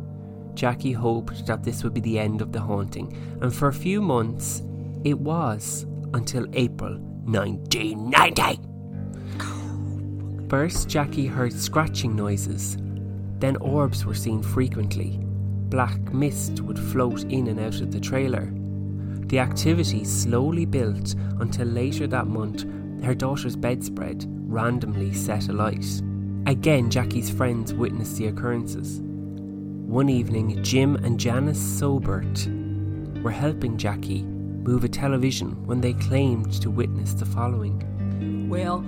Jackie 0.54 0.92
hoped 0.92 1.48
that 1.48 1.64
this 1.64 1.84
would 1.84 1.94
be 1.96 2.02
the 2.02 2.20
end 2.20 2.42
of 2.42 2.52
the 2.52 2.62
haunting, 2.62 3.18
and 3.42 3.52
for 3.52 3.70
a 3.70 3.74
few 3.74 4.00
months, 4.00 4.62
it 5.04 5.18
was 5.18 5.88
until 6.14 6.48
April 6.54 6.98
1990. 7.26 8.60
First, 10.50 10.90
Jackie 10.90 11.28
heard 11.28 11.54
scratching 11.54 12.16
noises. 12.16 12.78
Then, 13.40 13.56
orbs 13.58 14.06
were 14.06 14.16
seen 14.16 14.42
frequently. 14.42 15.20
Black 15.70 16.14
mist 16.14 16.62
would 16.62 16.80
float 16.80 17.24
in 17.26 17.48
and 17.48 17.60
out 17.60 17.82
of 17.82 17.92
the 17.92 18.00
trailer. 18.00 18.52
The 19.28 19.38
activity 19.40 20.04
slowly 20.04 20.66
built 20.66 21.14
until 21.40 21.68
later 21.68 22.08
that 22.08 22.26
month, 22.26 22.66
her 23.04 23.14
daughter's 23.14 23.56
bedspread 23.56 24.26
randomly 24.28 25.14
set 25.14 25.50
alight. 25.50 25.86
Again, 26.48 26.90
Jackie's 26.90 27.30
friends 27.30 27.74
witnessed 27.74 28.18
the 28.18 28.28
occurrences. 28.28 29.02
One 29.02 30.10
evening, 30.10 30.64
Jim 30.64 30.96
and 30.96 31.20
Janice 31.20 31.60
Sobert 31.60 32.48
were 33.22 33.30
helping 33.30 33.78
Jackie 33.78 34.26
move 34.64 34.84
a 34.84 34.90
television 34.90 35.66
when 35.66 35.82
they 35.82 35.94
claimed 35.94 36.62
to 36.62 36.70
witness 36.70 37.14
the 37.14 37.26
following. 37.26 38.48
Well, 38.50 38.82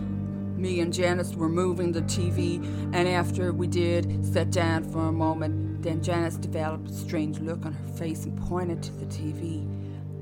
me 0.62 0.80
and 0.80 0.94
Janice 0.94 1.34
were 1.34 1.50
moving 1.50 1.92
the 1.92 2.04
TV, 2.04 2.64
and 2.94 3.08
after 3.08 3.52
we 3.52 3.68
did 3.68 4.26
sat 4.26 4.52
down 4.52 4.84
for 4.92 5.08
a 5.08 5.12
moment, 5.12 5.82
then 5.82 6.04
Janice 6.04 6.36
developed 6.36 6.90
a 6.90 6.94
strange 6.94 7.40
look 7.40 7.66
on 7.66 7.74
her 7.74 7.88
face 7.94 8.26
and 8.26 8.40
pointed 8.40 8.84
to 8.84 8.92
the 8.94 9.06
TV. 9.06 9.68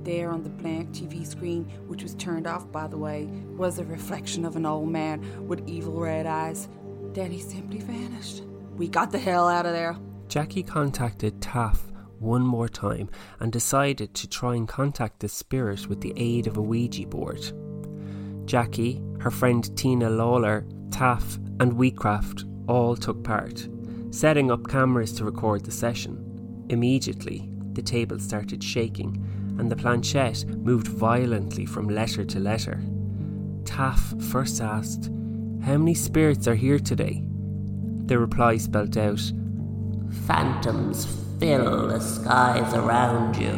There 0.05 0.31
on 0.31 0.43
the 0.43 0.49
blank 0.49 0.91
TV 0.91 1.27
screen, 1.27 1.65
which 1.87 2.03
was 2.03 2.15
turned 2.15 2.47
off 2.47 2.71
by 2.71 2.87
the 2.87 2.97
way, 2.97 3.25
was 3.57 3.79
a 3.79 3.83
reflection 3.85 4.45
of 4.45 4.55
an 4.55 4.65
old 4.65 4.89
man 4.89 5.47
with 5.47 5.67
evil 5.67 5.99
red 5.99 6.25
eyes. 6.25 6.69
Then 7.13 7.31
he 7.31 7.39
simply 7.41 7.79
vanished. 7.79 8.43
We 8.77 8.87
got 8.87 9.11
the 9.11 9.19
hell 9.19 9.47
out 9.47 9.65
of 9.65 9.73
there. 9.73 9.97
Jackie 10.29 10.63
contacted 10.63 11.41
Taff 11.41 11.89
one 12.21 12.41
more 12.41 12.69
time 12.69 13.09
and 13.39 13.51
decided 13.51 14.13
to 14.13 14.27
try 14.27 14.55
and 14.55 14.67
contact 14.67 15.19
the 15.19 15.29
spirit 15.29 15.87
with 15.87 16.01
the 16.01 16.13
aid 16.15 16.47
of 16.47 16.57
a 16.57 16.61
Ouija 16.61 17.07
board. 17.07 17.51
Jackie, 18.45 19.01
her 19.19 19.31
friend 19.31 19.75
Tina 19.77 20.09
Lawler, 20.09 20.65
Taff, 20.91 21.35
and 21.59 21.73
Wheatcraft 21.73 22.45
all 22.67 22.95
took 22.95 23.23
part, 23.23 23.67
setting 24.11 24.51
up 24.51 24.67
cameras 24.67 25.13
to 25.13 25.25
record 25.25 25.63
the 25.63 25.71
session. 25.71 26.65
Immediately, 26.69 27.49
the 27.73 27.81
table 27.81 28.19
started 28.19 28.63
shaking 28.63 29.23
and 29.59 29.69
the 29.69 29.75
planchette 29.75 30.45
moved 30.45 30.87
violently 30.87 31.65
from 31.65 31.89
letter 31.89 32.23
to 32.23 32.39
letter. 32.39 32.81
Taff 33.65 34.13
first 34.23 34.61
asked, 34.61 35.11
How 35.63 35.77
many 35.77 35.93
spirits 35.93 36.47
are 36.47 36.55
here 36.55 36.79
today? 36.79 37.23
The 38.05 38.17
reply 38.17 38.57
spelt 38.57 38.97
out, 38.97 39.21
Phantoms 40.25 41.28
fill 41.39 41.87
the 41.87 41.99
skies 41.99 42.73
around 42.73 43.37
you. 43.37 43.53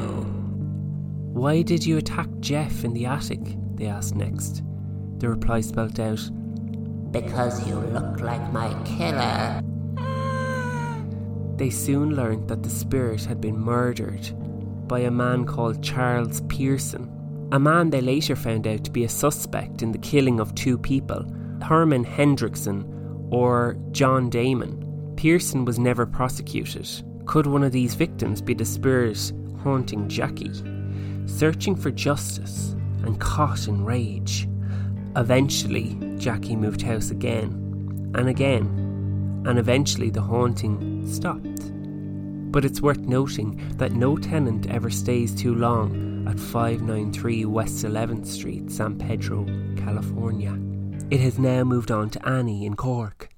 Why 1.33 1.63
did 1.63 1.85
you 1.85 1.97
attack 1.97 2.27
Jeff 2.39 2.83
in 2.83 2.93
the 2.93 3.05
attic? 3.07 3.41
They 3.75 3.87
asked 3.87 4.15
next. 4.15 4.63
The 5.17 5.29
reply 5.29 5.61
spelt 5.61 5.99
out, 5.99 6.21
Because 7.11 7.67
you 7.67 7.75
look 7.75 8.19
like 8.21 8.51
my 8.53 8.71
killer. 8.83 9.61
They 11.57 11.69
soon 11.69 12.15
learned 12.15 12.47
that 12.47 12.63
the 12.63 12.69
spirit 12.69 13.23
had 13.25 13.41
been 13.41 13.57
murdered 13.57 14.31
by 14.87 14.99
a 14.99 15.11
man 15.11 15.45
called 15.45 15.83
Charles 15.83 16.41
Pearson, 16.41 17.09
a 17.51 17.59
man 17.59 17.89
they 17.89 18.01
later 18.01 18.35
found 18.35 18.67
out 18.67 18.83
to 18.83 18.91
be 18.91 19.03
a 19.05 19.09
suspect 19.09 19.81
in 19.81 19.91
the 19.91 19.97
killing 19.99 20.39
of 20.39 20.53
two 20.53 20.77
people, 20.77 21.25
Herman 21.61 22.05
Hendrickson 22.05 22.85
or 23.31 23.77
John 23.91 24.29
Damon. 24.29 25.13
Pearson 25.15 25.65
was 25.65 25.79
never 25.79 26.05
prosecuted. 26.05 27.03
Could 27.31 27.47
one 27.47 27.63
of 27.63 27.71
these 27.71 27.93
victims 27.93 28.41
be 28.41 28.53
the 28.53 28.65
spirit 28.65 29.31
haunting 29.63 30.09
Jackie? 30.09 30.51
Searching 31.27 31.77
for 31.77 31.89
justice 31.89 32.75
and 33.03 33.21
caught 33.21 33.69
in 33.69 33.85
rage. 33.85 34.49
Eventually, 35.15 35.97
Jackie 36.17 36.57
moved 36.57 36.81
house 36.81 37.09
again 37.09 38.11
and 38.15 38.27
again, 38.27 39.45
and 39.47 39.57
eventually 39.57 40.09
the 40.09 40.21
haunting 40.21 41.09
stopped. 41.09 41.71
But 42.51 42.65
it's 42.65 42.81
worth 42.81 42.99
noting 42.99 43.77
that 43.77 43.93
no 43.93 44.17
tenant 44.17 44.69
ever 44.69 44.89
stays 44.89 45.33
too 45.33 45.55
long 45.55 46.27
at 46.27 46.37
593 46.37 47.45
West 47.45 47.85
11th 47.85 48.27
Street, 48.27 48.69
San 48.69 48.97
Pedro, 48.97 49.45
California. 49.77 50.59
It 51.09 51.21
has 51.21 51.39
now 51.39 51.63
moved 51.63 51.91
on 51.91 52.09
to 52.09 52.27
Annie 52.27 52.65
in 52.65 52.75
Cork. 52.75 53.30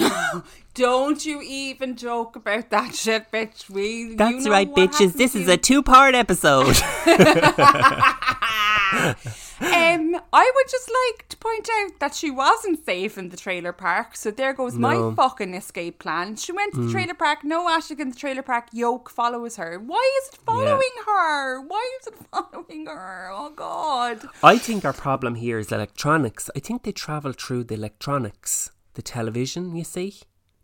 Don't 0.74 1.24
you 1.26 1.42
even 1.42 1.96
joke 1.96 2.36
about 2.36 2.70
that 2.70 2.94
shit, 2.94 3.30
bitch. 3.32 3.68
We. 3.68 4.14
That's 4.14 4.32
you 4.32 4.40
know 4.44 4.50
right, 4.50 4.72
bitches. 4.72 5.14
This 5.14 5.34
is 5.34 5.48
a 5.48 5.56
two 5.56 5.82
part 5.82 6.14
episode. 6.14 6.76
Um, 9.62 10.16
I 10.32 10.50
would 10.54 10.68
just 10.70 10.90
like 10.90 11.28
to 11.28 11.36
point 11.36 11.68
out 11.80 12.00
that 12.00 12.14
she 12.14 12.30
wasn't 12.30 12.82
safe 12.84 13.18
in 13.18 13.28
the 13.28 13.36
trailer 13.36 13.74
park. 13.74 14.16
So 14.16 14.30
there 14.30 14.54
goes 14.54 14.74
No. 14.74 15.10
my 15.10 15.14
fucking 15.14 15.52
escape 15.52 15.98
plan. 15.98 16.36
She 16.36 16.50
went 16.52 16.72
to 16.74 16.86
the 16.86 16.90
trailer 16.90 17.12
park. 17.12 17.44
No 17.44 17.66
Ashik 17.68 18.00
in 18.00 18.08
the 18.08 18.16
trailer 18.16 18.40
park. 18.42 18.68
Yoke 18.72 19.10
follows 19.10 19.56
her. 19.56 19.78
Why 19.78 20.02
is 20.22 20.32
it 20.32 20.38
following 20.46 20.90
her? 21.06 21.60
Why 21.60 21.98
is 22.00 22.06
it 22.06 22.14
following 22.32 22.86
her? 22.86 23.28
Oh 23.30 23.50
God. 23.54 24.26
I 24.42 24.56
think 24.56 24.86
our 24.86 24.94
problem 24.94 25.34
here 25.34 25.58
is 25.58 25.70
electronics. 25.70 26.48
I 26.56 26.60
think 26.60 26.84
they 26.84 26.92
travel 26.92 27.32
through 27.32 27.64
the 27.64 27.74
electronics. 27.74 28.70
The 29.00 29.04
television, 29.04 29.74
you 29.74 29.84
see? 29.84 30.16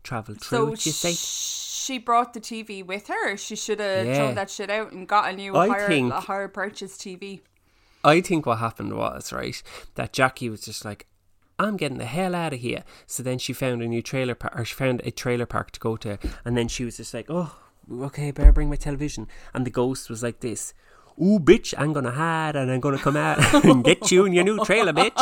Travel 0.03 0.35
through 0.35 0.45
So 0.57 0.73
it, 0.73 0.85
you 0.85 0.91
see? 0.91 1.13
she 1.15 1.97
brought 1.97 2.35
the 2.35 2.39
TV 2.39 2.85
with 2.85 3.07
her. 3.07 3.35
She 3.35 3.55
should 3.55 3.79
have 3.79 4.05
Yeah. 4.05 4.13
thrown 4.15 4.35
that 4.35 4.51
shit 4.51 4.69
out 4.69 4.91
and 4.91 5.07
got 5.07 5.33
a 5.33 5.35
new 5.35 5.55
I 5.55 5.67
higher, 5.67 5.87
think- 5.87 6.13
a 6.13 6.19
higher 6.19 6.47
purchase 6.47 6.97
TV. 6.99 7.41
I 8.03 8.21
think 8.21 8.45
what 8.45 8.59
happened 8.59 8.95
was, 8.95 9.33
right, 9.33 9.59
that 9.95 10.13
Jackie 10.13 10.49
was 10.51 10.61
just 10.61 10.85
like, 10.85 11.07
I'm 11.57 11.77
getting 11.77 11.97
the 11.97 12.05
hell 12.05 12.35
out 12.35 12.53
of 12.53 12.59
here. 12.59 12.83
So 13.07 13.23
then 13.23 13.39
she 13.39 13.53
found 13.53 13.81
a 13.81 13.87
new 13.87 14.03
trailer 14.03 14.35
park, 14.35 14.53
or 14.55 14.63
she 14.65 14.75
found 14.75 15.01
a 15.03 15.09
trailer 15.09 15.47
park 15.47 15.71
to 15.71 15.79
go 15.79 15.97
to. 15.97 16.19
And 16.45 16.55
then 16.55 16.67
she 16.67 16.85
was 16.85 16.97
just 16.97 17.15
like, 17.15 17.25
oh, 17.29 17.57
okay, 17.91 18.29
better 18.29 18.51
bring 18.51 18.69
my 18.69 18.75
television. 18.75 19.27
And 19.55 19.65
the 19.65 19.71
ghost 19.71 20.11
was 20.11 20.21
like 20.21 20.41
this. 20.41 20.75
Ooh, 21.19 21.39
bitch, 21.39 21.73
I'm 21.77 21.93
gonna 21.93 22.11
hide 22.11 22.55
and 22.55 22.69
I'm 22.71 22.79
gonna 22.79 22.99
come 22.99 23.17
out 23.17 23.39
and 23.65 23.83
get 23.83 24.11
you 24.11 24.25
in 24.25 24.33
your 24.33 24.43
new 24.43 24.63
trailer, 24.63 24.93
bitch. 24.93 25.19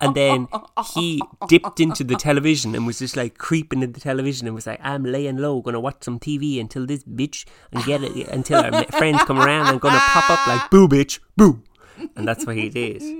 And 0.00 0.14
then 0.14 0.48
he 0.94 1.20
dipped 1.48 1.78
into 1.80 2.04
the 2.04 2.16
television 2.16 2.74
and 2.74 2.86
was 2.86 2.98
just 3.00 3.16
like 3.16 3.36
creeping 3.36 3.82
in 3.82 3.92
the 3.92 4.00
television 4.00 4.46
and 4.46 4.54
was 4.54 4.66
like, 4.66 4.80
I'm 4.82 5.04
laying 5.04 5.36
low, 5.36 5.60
gonna 5.60 5.80
watch 5.80 6.04
some 6.04 6.18
TV 6.18 6.58
until 6.60 6.86
this 6.86 7.04
bitch 7.04 7.44
and 7.72 7.84
get 7.84 8.02
it 8.02 8.28
until 8.28 8.60
our 8.64 8.84
friends 8.92 9.22
come 9.24 9.38
around 9.38 9.66
and 9.68 9.80
gonna 9.80 9.98
pop 10.00 10.30
up 10.30 10.46
like, 10.46 10.70
boo, 10.70 10.88
bitch, 10.88 11.18
boo. 11.36 11.62
And 12.16 12.26
that's 12.26 12.46
what 12.46 12.56
he 12.56 12.68
did. 12.68 13.02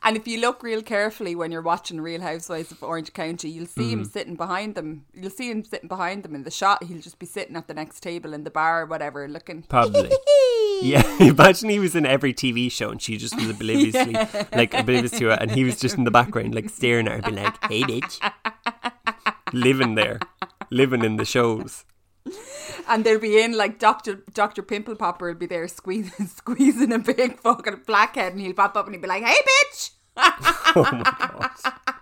And 0.00 0.16
if 0.16 0.28
you 0.28 0.40
look 0.40 0.62
real 0.62 0.80
carefully 0.80 1.34
when 1.34 1.50
you're 1.50 1.60
watching 1.60 2.00
Real 2.00 2.20
Housewives 2.20 2.70
of 2.70 2.84
Orange 2.84 3.12
County, 3.12 3.48
you'll 3.50 3.66
see 3.66 3.80
Mm-hmm. 3.82 3.92
him 4.00 4.04
sitting 4.04 4.36
behind 4.36 4.76
them. 4.76 5.06
You'll 5.12 5.30
see 5.30 5.50
him 5.50 5.64
sitting 5.64 5.88
behind 5.88 6.22
them 6.22 6.36
in 6.36 6.44
the 6.44 6.52
shot. 6.52 6.84
He'll 6.84 7.00
just 7.00 7.18
be 7.18 7.26
sitting 7.26 7.56
at 7.56 7.66
the 7.66 7.74
next 7.74 8.00
table 8.00 8.32
in 8.32 8.44
the 8.44 8.50
bar 8.50 8.82
or 8.82 8.86
whatever, 8.86 9.26
looking. 9.26 9.62
Probably. 9.62 10.08
Yeah, 10.82 11.02
imagine 11.20 11.68
he 11.68 11.78
was 11.78 11.94
in 11.94 12.06
every 12.06 12.32
TV 12.32 12.70
show 12.70 12.90
and 12.90 13.00
she 13.00 13.16
just 13.16 13.36
was 13.36 13.50
obliviously, 13.50 14.12
like, 14.52 14.74
oblivious 14.74 15.12
to 15.12 15.30
it, 15.30 15.38
and 15.40 15.50
he 15.50 15.64
was 15.64 15.78
just 15.78 15.96
in 15.96 16.04
the 16.04 16.10
background, 16.10 16.54
like, 16.54 16.70
staring 16.70 17.08
at 17.08 17.24
her, 17.24 17.30
being 17.30 17.42
like, 17.42 17.64
hey, 17.64 17.82
bitch. 17.82 18.20
Living 19.52 19.94
there, 19.94 20.20
living 20.70 21.04
in 21.04 21.16
the 21.16 21.24
shows. 21.24 21.84
And 22.88 23.04
they'll 23.04 23.18
be 23.18 23.40
in 23.40 23.56
like 23.56 23.78
Doctor 23.78 24.22
Doctor 24.32 24.62
Pimple 24.62 24.96
Popper 24.96 25.28
will 25.28 25.34
be 25.34 25.46
there 25.46 25.66
squeezing 25.68 26.26
squeezing 26.36 26.92
a 26.92 26.98
big 26.98 27.38
fucking 27.40 27.82
blackhead, 27.86 28.32
and 28.32 28.40
he'll 28.40 28.54
pop 28.54 28.76
up 28.76 28.86
and 28.86 28.94
he'll 28.94 29.02
be 29.02 29.08
like, 29.08 29.24
"Hey, 29.24 29.36
bitch." 29.36 29.90
Oh 30.76 30.88
my 30.92 31.02
god. 31.02 31.92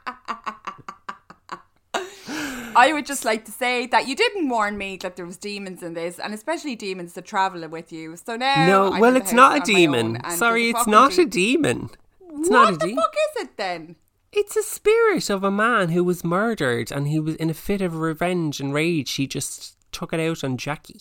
I 2.77 2.93
would 2.93 3.07
just 3.07 3.25
like 3.25 3.45
to 3.47 3.51
say 3.53 3.87
that 3.87 4.07
you 4.07 4.15
didn't 4.15 4.49
warn 4.49 4.77
me 4.77 4.97
that 4.99 5.17
there 5.17 5.25
was 5.27 5.37
demons 5.39 5.83
in 5.83 5.95
this, 5.95 6.19
and 6.19 6.35
especially 6.35 6.77
demons 6.77 7.15
that 7.15 7.25
travel 7.25 7.67
with 7.69 7.91
you. 7.91 8.17
So 8.17 8.37
now, 8.37 8.67
No, 8.67 8.93
I'm 8.93 9.01
well, 9.01 9.17
it's 9.17 9.33
not 9.33 9.57
a 9.57 9.61
demon. 9.61 10.19
Sorry, 10.31 10.69
it's 10.71 10.87
not 10.87 11.17
a 11.19 11.25
demon. 11.25 11.91
It's 12.21 12.51
what 12.51 12.65
not 12.65 12.73
a 12.75 12.77
the 12.77 12.87
demon. 12.87 12.97
fuck 13.03 13.15
is 13.15 13.43
it 13.45 13.57
then? 13.57 13.97
It's 14.33 14.57
a 14.57 14.62
spirit 14.62 15.31
of 15.31 15.43
a 15.43 15.51
man 15.51 15.89
who 15.89 16.05
was 16.05 16.23
murdered 16.23 16.93
and 16.93 17.09
he 17.09 17.19
was 17.19 17.37
in 17.37 17.49
a 17.49 17.55
fit 17.55 17.81
of 17.81 17.97
revenge 17.97 18.61
and 18.61 18.75
rage. 18.75 19.12
He 19.12 19.27
just 19.27 19.79
took 19.93 20.12
it 20.12 20.21
out 20.21 20.45
on 20.45 20.59
Jackie. 20.59 21.01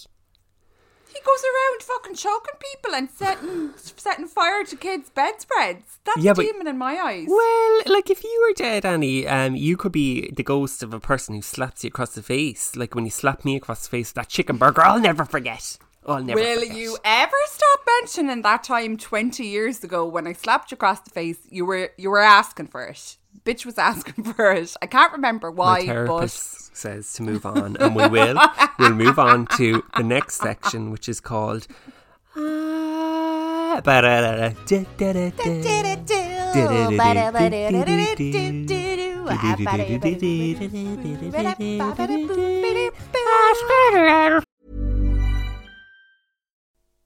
He 1.16 1.22
goes 1.22 1.44
around 1.52 1.82
fucking 1.82 2.16
choking 2.16 2.56
people 2.60 2.94
and 2.96 3.10
setting 3.10 3.72
setting 3.98 4.28
fire 4.28 4.64
to 4.66 4.76
kids' 4.76 5.10
bedspreads. 5.10 5.98
That's 6.06 6.18
Yeah, 6.18 6.32
a 6.32 6.36
but- 6.36 6.44
demon 6.44 6.68
in 6.68 6.78
my 6.78 6.96
eyes. 6.98 7.28
Well, 7.30 7.82
like 7.88 8.10
if 8.10 8.24
you 8.24 8.46
were 8.48 8.54
dead, 8.54 8.86
Annie, 8.86 9.26
um, 9.28 9.56
you 9.56 9.78
could 9.78 9.92
be 9.94 10.30
the 10.32 10.44
ghost 10.44 10.84
of 10.84 10.94
a 10.94 11.00
person 11.00 11.34
who 11.36 11.42
slaps 11.42 11.84
you 11.84 11.88
across 11.88 12.14
the 12.16 12.22
face. 12.24 12.76
Like 12.76 12.94
when 12.96 13.06
you 13.06 13.12
slapped 13.12 13.46
me 13.46 13.56
across 13.56 13.84
the 13.84 13.90
face, 13.90 14.12
that 14.14 14.28
chicken 14.30 14.58
burger, 14.58 14.82
I'll 14.82 15.00
never 15.00 15.24
forget. 15.26 15.78
I'll 16.06 16.24
never 16.24 16.40
Will 16.40 16.60
forget. 16.60 16.78
you 16.78 16.98
ever 17.04 17.38
stop 17.48 17.80
mentioning 18.02 18.42
that 18.44 18.64
time 18.64 18.96
twenty 18.98 19.48
years 19.48 19.84
ago 19.84 20.06
when 20.06 20.28
I 20.28 20.34
slapped 20.34 20.70
you 20.72 20.76
across 20.76 21.00
the 21.00 21.10
face? 21.10 21.40
You 21.50 21.66
were 21.66 21.90
you 21.98 22.10
were 22.12 22.20
asking 22.22 22.68
for 22.68 22.84
it. 22.86 23.18
Bitch 23.44 23.66
was 23.66 23.78
asking 23.92 24.24
for 24.26 24.52
it. 24.52 24.76
I 24.82 24.86
can't 24.86 25.14
remember 25.14 25.50
why, 25.50 25.86
but 26.06 26.65
says 26.76 27.14
to 27.14 27.24
move 27.24 27.46
on, 27.46 27.78
and 27.78 27.96
we 27.96 28.08
will. 28.08 28.38
We'll 28.80 28.94
move 28.94 29.20
on 29.20 29.48
to 29.58 29.84
the 29.96 30.04
next 30.04 30.36
section, 30.36 30.92
which 30.92 31.08
is 31.08 31.20
called. 31.20 31.68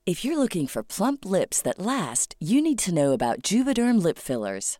If 0.05 0.25
you're 0.25 0.39
looking 0.39 0.65
for 0.65 0.81
plump 0.83 1.23
lips 1.23 1.61
that 1.61 1.77
last, 1.79 2.35
you 2.39 2.63
need 2.63 2.79
to 2.79 2.93
know 2.93 3.11
about 3.11 3.43
Juvederm 3.43 4.01
lip 4.01 4.17
fillers. 4.17 4.79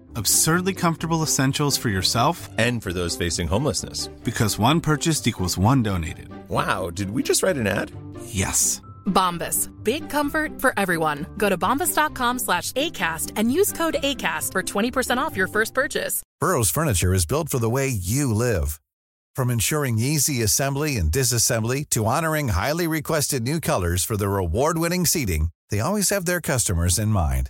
Absurdly 0.15 0.73
comfortable 0.73 1.23
essentials 1.23 1.77
for 1.77 1.89
yourself 1.89 2.49
And 2.57 2.81
for 2.83 2.93
those 2.93 3.15
facing 3.17 3.47
homelessness. 3.47 4.07
because 4.23 4.57
one 4.59 4.81
purchased 4.81 5.27
equals 5.27 5.57
one 5.57 5.83
donated. 5.83 6.29
Wow, 6.49 6.89
did 6.89 7.11
we 7.11 7.23
just 7.23 7.43
write 7.43 7.57
an 7.57 7.67
ad? 7.67 7.91
Yes. 8.25 8.81
Bombas. 9.05 9.69
Big 9.83 10.09
comfort 10.09 10.59
for 10.61 10.73
everyone. 10.77 11.25
Go 11.37 11.49
to 11.49 11.57
bombas.com 11.57 12.39
slash 12.39 12.71
ACAST 12.73 13.31
and 13.35 13.51
use 13.51 13.71
code 13.71 13.95
ACAST 14.03 14.51
for 14.51 14.61
20% 14.63 15.17
off 15.17 15.35
your 15.35 15.47
first 15.47 15.73
purchase. 15.73 16.21
Burrow's 16.39 16.69
furniture 16.69 17.13
is 17.13 17.25
built 17.25 17.49
for 17.49 17.59
the 17.59 17.69
way 17.69 17.87
you 17.87 18.33
live. 18.33 18.79
From 19.35 19.49
ensuring 19.49 19.97
easy 19.97 20.41
assembly 20.43 20.97
and 20.97 21.09
disassembly 21.11 21.89
to 21.89 22.05
honoring 22.05 22.49
highly 22.49 22.85
requested 22.87 23.43
new 23.43 23.59
colors 23.59 24.03
for 24.03 24.17
their 24.17 24.37
award-winning 24.37 25.05
seating, 25.05 25.49
they 25.69 25.79
always 25.79 26.09
have 26.09 26.25
their 26.25 26.41
customers 26.41 26.99
in 26.99 27.09
mind. 27.09 27.49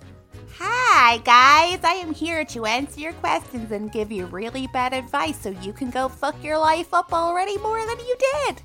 Hi, 0.63 1.17
guys. 1.17 1.83
I 1.83 1.93
am 1.93 2.13
here 2.13 2.45
to 2.45 2.65
answer 2.67 2.99
your 2.99 3.13
questions 3.13 3.71
and 3.71 3.91
give 3.91 4.11
you 4.11 4.27
really 4.27 4.67
bad 4.67 4.93
advice 4.93 5.39
so 5.41 5.49
you 5.49 5.73
can 5.73 5.89
go 5.89 6.07
fuck 6.07 6.35
your 6.43 6.59
life 6.59 6.93
up 6.93 7.11
already 7.11 7.57
more 7.57 7.79
than 7.83 7.97
you 7.97 8.15
did. 8.45 8.61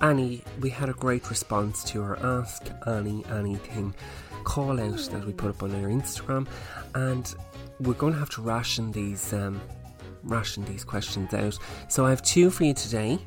Annie, 0.00 0.42
we 0.60 0.68
had 0.68 0.88
a 0.88 0.92
great 0.94 1.30
response 1.30 1.84
to 1.84 2.02
our 2.02 2.18
Ask 2.18 2.66
Annie 2.88 3.24
Anything 3.30 3.94
call 4.42 4.80
out 4.80 4.98
that 5.12 5.24
we 5.24 5.32
put 5.32 5.50
up 5.50 5.62
on 5.62 5.72
our 5.76 5.88
Instagram, 5.90 6.48
and 6.96 7.36
we're 7.78 7.94
going 7.94 8.14
to 8.14 8.18
have 8.18 8.30
to 8.30 8.42
ration 8.42 8.90
these 8.90 9.32
um, 9.32 9.60
ration 10.24 10.64
these 10.64 10.82
questions 10.82 11.32
out. 11.34 11.56
So 11.88 12.04
I 12.04 12.10
have 12.10 12.22
two 12.22 12.50
for 12.50 12.64
you 12.64 12.74
today. 12.74 13.18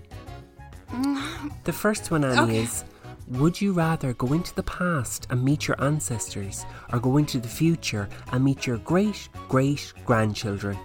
The 1.64 1.72
first 1.74 2.12
one, 2.12 2.26
Annie, 2.26 2.42
Okay. 2.42 2.64
is 2.64 2.84
Would 3.28 3.62
you 3.62 3.72
rather 3.72 4.14
go 4.14 4.34
into 4.34 4.54
the 4.54 4.64
past 4.64 5.28
and 5.30 5.44
meet 5.44 5.68
your 5.68 5.82
ancestors 5.82 6.66
or 6.92 7.00
go 7.00 7.18
into 7.18 7.40
the 7.40 7.48
future 7.48 8.10
and 8.34 8.44
meet 8.44 8.68
your 8.68 8.78
great 8.80 9.30
great 9.48 9.94
grandchildren? 10.06 10.78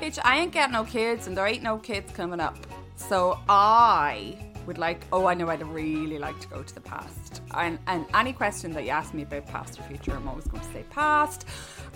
Bitch, 0.00 0.18
I 0.22 0.38
ain't 0.38 0.52
got 0.52 0.70
no 0.70 0.84
kids 0.84 1.26
and 1.26 1.36
there 1.36 1.46
ain't 1.46 1.62
no 1.62 1.78
kids 1.78 2.12
coming 2.12 2.40
up. 2.40 2.56
So 2.96 3.38
I 3.48 4.36
would 4.66 4.76
like, 4.76 5.06
oh, 5.12 5.26
I 5.26 5.34
know 5.34 5.48
I'd 5.48 5.66
really 5.66 6.18
like 6.18 6.38
to 6.40 6.48
go 6.48 6.62
to 6.62 6.74
the 6.74 6.80
past. 6.82 7.40
And, 7.54 7.78
and 7.86 8.04
any 8.12 8.34
question 8.34 8.72
that 8.74 8.84
you 8.84 8.90
ask 8.90 9.14
me 9.14 9.22
about 9.22 9.46
past 9.46 9.80
or 9.80 9.82
future, 9.84 10.14
I'm 10.14 10.28
always 10.28 10.46
going 10.46 10.62
to 10.62 10.72
say 10.72 10.84
past. 10.90 11.46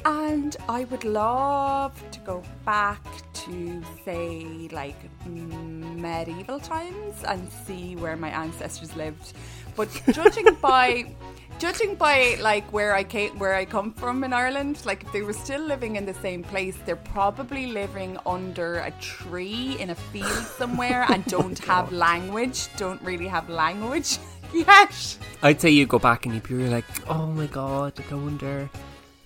And 0.07 0.57
I 0.69 0.85
would 0.85 1.05
love 1.05 2.03
to 2.11 2.21
go 2.21 2.43
back 2.65 3.05
to, 3.45 3.83
say, 4.05 4.69
like 4.73 4.97
medieval 5.27 6.61
times 6.61 7.23
and 7.25 7.49
see 7.67 7.97
where 7.97 8.17
my 8.17 8.31
ancestors 8.31 8.95
lived. 8.97 9.33
But 9.77 9.89
judging 10.13 10.55
by 10.61 11.15
judging 11.63 11.95
by 11.95 12.37
like 12.41 12.73
where 12.73 12.93
I 12.93 13.05
came, 13.05 13.39
where 13.39 13.55
I 13.55 13.65
come 13.65 13.93
from 13.93 14.25
in 14.25 14.33
Ireland, 14.33 14.85
like 14.85 15.05
if 15.05 15.13
they 15.13 15.23
were 15.23 15.33
still 15.33 15.61
living 15.61 15.95
in 15.95 16.05
the 16.05 16.15
same 16.15 16.43
place, 16.43 16.77
they're 16.85 16.97
probably 16.97 17.67
living 17.69 18.19
under 18.27 18.79
a 18.79 18.91
tree 19.01 19.77
in 19.79 19.91
a 19.91 19.95
field 19.95 20.47
somewhere 20.59 21.07
and 21.09 21.25
don't 21.27 21.61
oh 21.63 21.67
have 21.67 21.93
language. 21.93 22.67
Don't 22.77 23.01
really 23.03 23.29
have 23.29 23.49
language 23.49 24.19
yet. 24.53 25.19
I'd 25.43 25.61
say 25.61 25.71
you 25.71 25.87
go 25.87 26.01
back 26.01 26.27
and 26.27 26.35
you'd 26.35 26.49
be 26.49 26.69
like, 26.69 26.85
oh 27.09 27.29
my 27.29 27.47
god, 27.47 27.97
like, 27.97 28.11
I 28.11 28.17
wonder, 28.17 28.69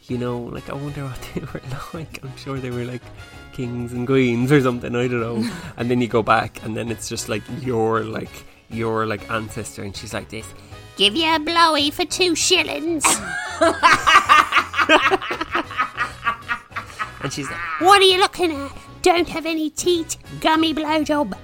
you 0.08 0.18
know, 0.18 0.38
like 0.38 0.68
I 0.68 0.74
wonder 0.74 1.04
what 1.04 1.28
they 1.34 1.40
were 1.40 1.62
like. 1.94 2.22
I'm 2.22 2.36
sure 2.36 2.58
they 2.58 2.70
were 2.70 2.84
like 2.84 3.02
kings 3.56 3.92
and 3.92 4.06
queens 4.06 4.52
or 4.52 4.60
something. 4.60 4.94
I 4.94 5.08
don't 5.08 5.20
know. 5.20 5.50
and 5.76 5.90
then 5.90 6.00
you 6.00 6.08
go 6.08 6.22
back 6.22 6.62
and 6.62 6.76
then 6.76 6.90
it's 6.90 7.08
just 7.08 7.28
like 7.28 7.42
your 7.60 8.04
like 8.04 8.44
your 8.70 9.06
like 9.06 9.30
ancestor, 9.30 9.82
and 9.82 9.96
she's 9.96 10.12
like 10.12 10.28
this. 10.28 10.46
Give 10.96 11.14
you 11.14 11.34
a 11.34 11.38
blowy 11.38 11.90
for 11.90 12.04
two 12.04 12.34
shillings. 12.34 13.04
And 17.26 17.32
she's 17.32 17.50
like, 17.50 17.80
what 17.80 18.00
are 18.00 18.04
you 18.04 18.20
looking 18.20 18.52
at? 18.52 18.70
Don't 19.02 19.28
have 19.28 19.46
any 19.46 19.70
teeth. 19.70 20.16
Gummy 20.40 20.72
blowjob. 20.72 21.32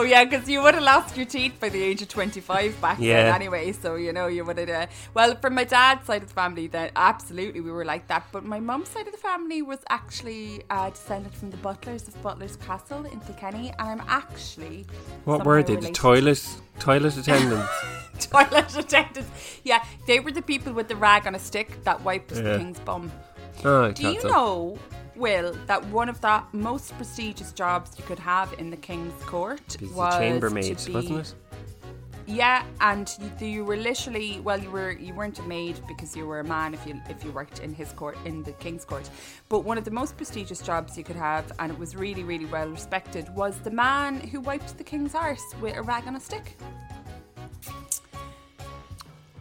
Oh 0.00 0.02
yeah, 0.02 0.24
because 0.24 0.48
you 0.48 0.62
would 0.62 0.72
have 0.76 0.82
lost 0.82 1.14
your 1.14 1.26
teeth 1.26 1.60
by 1.60 1.68
the 1.68 1.82
age 1.82 2.00
of 2.00 2.08
twenty-five 2.08 2.80
back 2.80 2.96
Yeah. 2.98 3.24
then, 3.24 3.34
anyway. 3.34 3.72
So 3.72 3.96
you 3.96 4.14
know 4.14 4.28
you 4.28 4.46
would 4.46 4.56
have. 4.56 4.70
Uh, 4.70 4.86
well, 5.12 5.34
from 5.36 5.54
my 5.56 5.64
dad's 5.64 6.06
side 6.06 6.22
of 6.22 6.28
the 6.28 6.34
family, 6.34 6.68
that 6.68 6.92
absolutely 6.96 7.60
we 7.60 7.70
were 7.70 7.84
like 7.84 8.06
that. 8.08 8.24
But 8.32 8.44
my 8.46 8.60
mum's 8.60 8.88
side 8.88 9.06
of 9.06 9.12
the 9.12 9.18
family 9.18 9.60
was 9.60 9.80
actually 9.90 10.62
uh, 10.70 10.88
descended 10.88 11.34
from 11.34 11.50
the 11.50 11.58
Butlers 11.58 12.08
of 12.08 12.14
Butler's 12.22 12.56
Castle 12.56 13.04
in 13.04 13.20
Kilkenny, 13.20 13.74
and 13.78 14.00
I'm 14.00 14.02
actually 14.08 14.86
what 15.24 15.44
were 15.44 15.62
they? 15.62 15.76
The 15.76 15.90
toilet 15.90 16.42
toilet 16.78 17.16
attendants. 17.22 17.70
toilet 18.20 18.74
attendants. 18.78 19.30
Yeah, 19.64 19.84
they 20.06 20.18
were 20.20 20.32
the 20.32 20.40
people 20.40 20.72
with 20.72 20.88
the 20.88 20.96
rag 20.96 21.26
on 21.26 21.34
a 21.34 21.38
stick 21.38 21.84
that 21.84 22.00
wiped 22.02 22.32
Yeah. 22.32 22.40
the 22.42 22.58
king's 22.58 22.78
bum. 22.80 23.12
oh, 23.66 23.92
Do 23.92 24.02
you 24.12 24.20
so. 24.22 24.28
know, 24.28 24.78
Will, 25.20 25.52
that 25.66 25.84
one 25.88 26.08
of 26.08 26.18
the 26.22 26.42
most 26.52 26.96
prestigious 26.96 27.52
jobs 27.52 27.92
you 27.98 28.04
could 28.04 28.18
have 28.18 28.54
in 28.58 28.70
the 28.70 28.76
king's 28.76 29.22
court 29.24 29.76
was 29.94 30.18
the 30.18 30.74
to 30.74 30.86
be- 30.86 30.94
wasn't 30.94 31.18
it? 31.18 31.34
Yeah, 32.26 32.64
and 32.80 33.12
you, 33.40 33.46
you 33.46 33.64
were 33.64 33.76
literally 33.76 34.40
well, 34.40 34.58
you 34.58 34.70
were 34.70 34.92
you 34.92 35.12
weren't 35.12 35.38
a 35.38 35.42
maid 35.42 35.78
because 35.86 36.16
you 36.16 36.24
were 36.26 36.40
a 36.40 36.44
man 36.44 36.72
if 36.72 36.86
you 36.86 36.98
if 37.10 37.22
you 37.22 37.32
worked 37.32 37.58
in 37.58 37.74
his 37.74 37.92
court 37.92 38.16
in 38.24 38.42
the 38.44 38.52
king's 38.52 38.84
court. 38.84 39.10
But 39.50 39.60
one 39.60 39.76
of 39.76 39.84
the 39.84 39.90
most 39.90 40.16
prestigious 40.16 40.62
jobs 40.62 40.96
you 40.96 41.04
could 41.04 41.16
have, 41.16 41.52
and 41.58 41.70
it 41.70 41.78
was 41.78 41.94
really 41.96 42.24
really 42.24 42.46
well 42.46 42.68
respected, 42.68 43.28
was 43.34 43.58
the 43.58 43.70
man 43.70 44.20
who 44.20 44.40
wiped 44.40 44.78
the 44.78 44.84
king's 44.84 45.14
arse 45.14 45.42
with 45.60 45.76
a 45.76 45.82
rag 45.82 46.06
on 46.06 46.16
a 46.16 46.20
stick. 46.20 46.56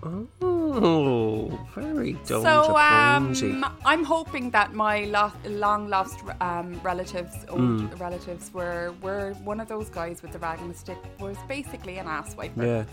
Oh, 0.01 1.59
very 1.75 2.13
don't 2.25 2.41
so 2.43 2.77
um. 2.77 3.65
I'm 3.85 4.03
hoping 4.03 4.49
that 4.51 4.73
my 4.73 5.05
lo- 5.05 5.31
long 5.45 5.89
lost 5.89 6.19
um, 6.41 6.79
relatives, 6.83 7.35
old 7.49 7.59
Mm. 7.62 7.99
relatives, 7.99 8.53
were 8.53 8.93
were 9.01 9.33
one 9.43 9.59
of 9.59 9.67
those 9.67 9.89
guys 9.89 10.21
with 10.21 10.31
the 10.31 10.39
rag 10.39 10.59
and 10.62 10.69
the 10.73 10.77
stick 10.77 10.97
was 11.19 11.35
basically 11.47 11.97
an 11.97 12.07
ass 12.07 12.35
wiper. 12.38 12.65
Yeah. 12.65 12.83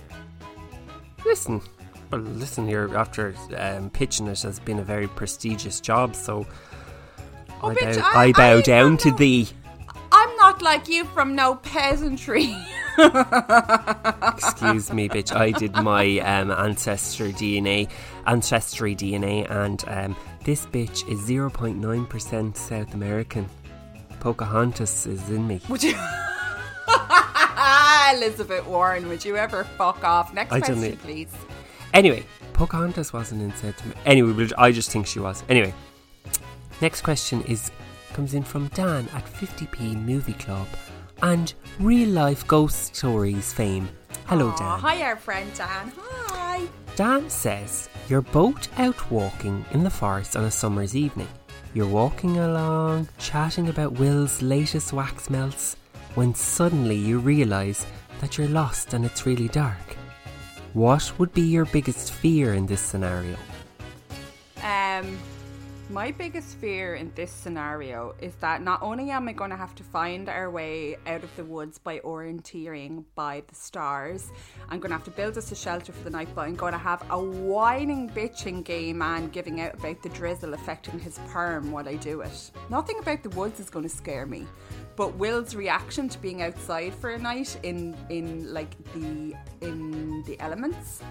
Listen, 1.24 1.60
well, 2.10 2.20
listen 2.22 2.66
here. 2.66 2.90
After 2.96 3.34
um, 3.56 3.90
pitching 3.90 4.26
it 4.26 4.42
has 4.42 4.58
been 4.58 4.78
a 4.78 4.84
very 4.84 5.06
prestigious 5.08 5.80
job, 5.80 6.16
so 6.16 6.46
Oh, 7.62 7.70
I, 7.70 7.74
bitch, 7.74 7.96
bow, 7.96 8.10
I- 8.14 8.24
I 8.26 8.32
bow 8.32 8.56
I 8.58 8.62
down 8.62 8.96
to 8.98 9.10
thee. 9.12 9.48
I'm 10.26 10.36
not 10.36 10.60
like 10.60 10.88
you 10.88 11.04
from 11.04 11.36
no 11.36 11.54
peasantry. 11.54 12.44
Excuse 12.98 14.92
me, 14.92 15.08
bitch. 15.08 15.34
I 15.34 15.52
did 15.52 15.72
my 15.74 16.18
um, 16.18 16.50
ancestor 16.50 17.28
DNA, 17.28 17.88
ancestry 18.26 18.96
DNA, 18.96 19.48
and 19.48 19.84
um, 19.86 20.16
this 20.42 20.66
bitch 20.66 21.08
is 21.08 21.20
zero 21.20 21.48
point 21.48 21.78
nine 21.78 22.06
percent 22.06 22.56
South 22.56 22.92
American. 22.94 23.48
Pocahontas 24.18 25.06
is 25.06 25.30
in 25.30 25.46
me. 25.46 25.60
Would 25.68 25.84
you? 25.84 25.94
Elizabeth 28.12 28.66
Warren, 28.66 29.08
would 29.08 29.24
you 29.24 29.36
ever 29.36 29.62
fuck 29.78 30.02
off? 30.02 30.34
Next 30.34 30.52
I 30.52 30.58
question, 30.58 30.96
please. 30.96 31.30
Anyway, 31.94 32.24
Pocahontas 32.52 33.12
wasn't 33.12 33.42
in 33.42 33.54
South 33.54 33.80
America. 33.84 34.00
Anyway, 34.06 34.48
I 34.58 34.72
just 34.72 34.90
think 34.90 35.06
she 35.06 35.20
was. 35.20 35.44
Anyway, 35.48 35.72
next 36.80 37.02
question 37.02 37.42
is 37.42 37.70
comes 38.16 38.32
in 38.32 38.42
from 38.42 38.68
Dan 38.68 39.06
at 39.12 39.26
50p 39.26 39.94
Movie 39.94 40.32
Club 40.32 40.66
and 41.20 41.52
real 41.78 42.08
life 42.08 42.46
ghost 42.46 42.96
stories 42.96 43.52
fame. 43.52 43.90
Hello, 44.24 44.48
Aw, 44.48 44.56
Dan. 44.56 44.78
Hi, 44.80 45.02
our 45.02 45.16
friend 45.16 45.52
Dan. 45.54 45.92
Hi. 45.98 46.66
Dan 46.96 47.28
says 47.28 47.90
you're 48.08 48.22
both 48.22 48.70
out 48.80 49.10
walking 49.10 49.66
in 49.72 49.84
the 49.84 49.90
forest 49.90 50.34
on 50.34 50.44
a 50.44 50.50
summer's 50.50 50.96
evening. 50.96 51.28
You're 51.74 51.86
walking 51.88 52.38
along, 52.38 53.10
chatting 53.18 53.68
about 53.68 53.92
Will's 53.92 54.40
latest 54.40 54.94
wax 54.94 55.28
melts, 55.28 55.76
when 56.14 56.34
suddenly 56.34 56.96
you 56.96 57.18
realise 57.18 57.84
that 58.22 58.38
you're 58.38 58.48
lost 58.48 58.94
and 58.94 59.04
it's 59.04 59.26
really 59.26 59.48
dark. 59.48 59.94
What 60.72 61.12
would 61.18 61.34
be 61.34 61.42
your 61.42 61.66
biggest 61.66 62.12
fear 62.12 62.54
in 62.54 62.64
this 62.64 62.80
scenario? 62.80 63.36
Um, 64.62 65.18
my 65.88 66.10
biggest 66.10 66.56
fear 66.56 66.96
in 66.96 67.12
this 67.14 67.30
scenario 67.30 68.14
is 68.20 68.34
that 68.36 68.60
not 68.60 68.82
only 68.82 69.10
am 69.10 69.28
I 69.28 69.32
going 69.32 69.50
to 69.50 69.56
have 69.56 69.74
to 69.76 69.84
find 69.84 70.28
our 70.28 70.50
way 70.50 70.96
out 71.06 71.22
of 71.22 71.34
the 71.36 71.44
woods 71.44 71.78
by 71.78 72.00
orienteering 72.00 73.04
by 73.14 73.44
the 73.46 73.54
stars, 73.54 74.30
I'm 74.68 74.80
going 74.80 74.90
to 74.90 74.96
have 74.96 75.04
to 75.04 75.12
build 75.12 75.38
us 75.38 75.52
a 75.52 75.54
shelter 75.54 75.92
for 75.92 76.02
the 76.02 76.10
night, 76.10 76.28
but 76.34 76.42
I'm 76.42 76.56
going 76.56 76.72
to 76.72 76.78
have 76.78 77.04
a 77.10 77.22
whining, 77.22 78.10
bitching 78.10 78.64
gay 78.64 78.92
man 78.92 79.28
giving 79.28 79.60
out 79.60 79.74
about 79.74 80.02
the 80.02 80.08
drizzle 80.08 80.54
affecting 80.54 80.98
his 80.98 81.20
perm 81.28 81.70
while 81.70 81.88
I 81.88 81.94
do 81.94 82.20
it. 82.22 82.50
Nothing 82.68 82.98
about 82.98 83.22
the 83.22 83.30
woods 83.30 83.60
is 83.60 83.70
going 83.70 83.88
to 83.88 83.94
scare 83.94 84.26
me. 84.26 84.44
But 84.96 85.16
Will's 85.16 85.54
reaction 85.54 86.08
to 86.08 86.18
being 86.18 86.42
outside 86.42 86.94
for 86.94 87.10
a 87.10 87.18
night 87.18 87.58
in 87.62 87.94
in 88.08 88.52
like 88.52 88.70
the 88.94 89.34
in 89.60 90.22
the 90.24 90.40
elements 90.40 91.02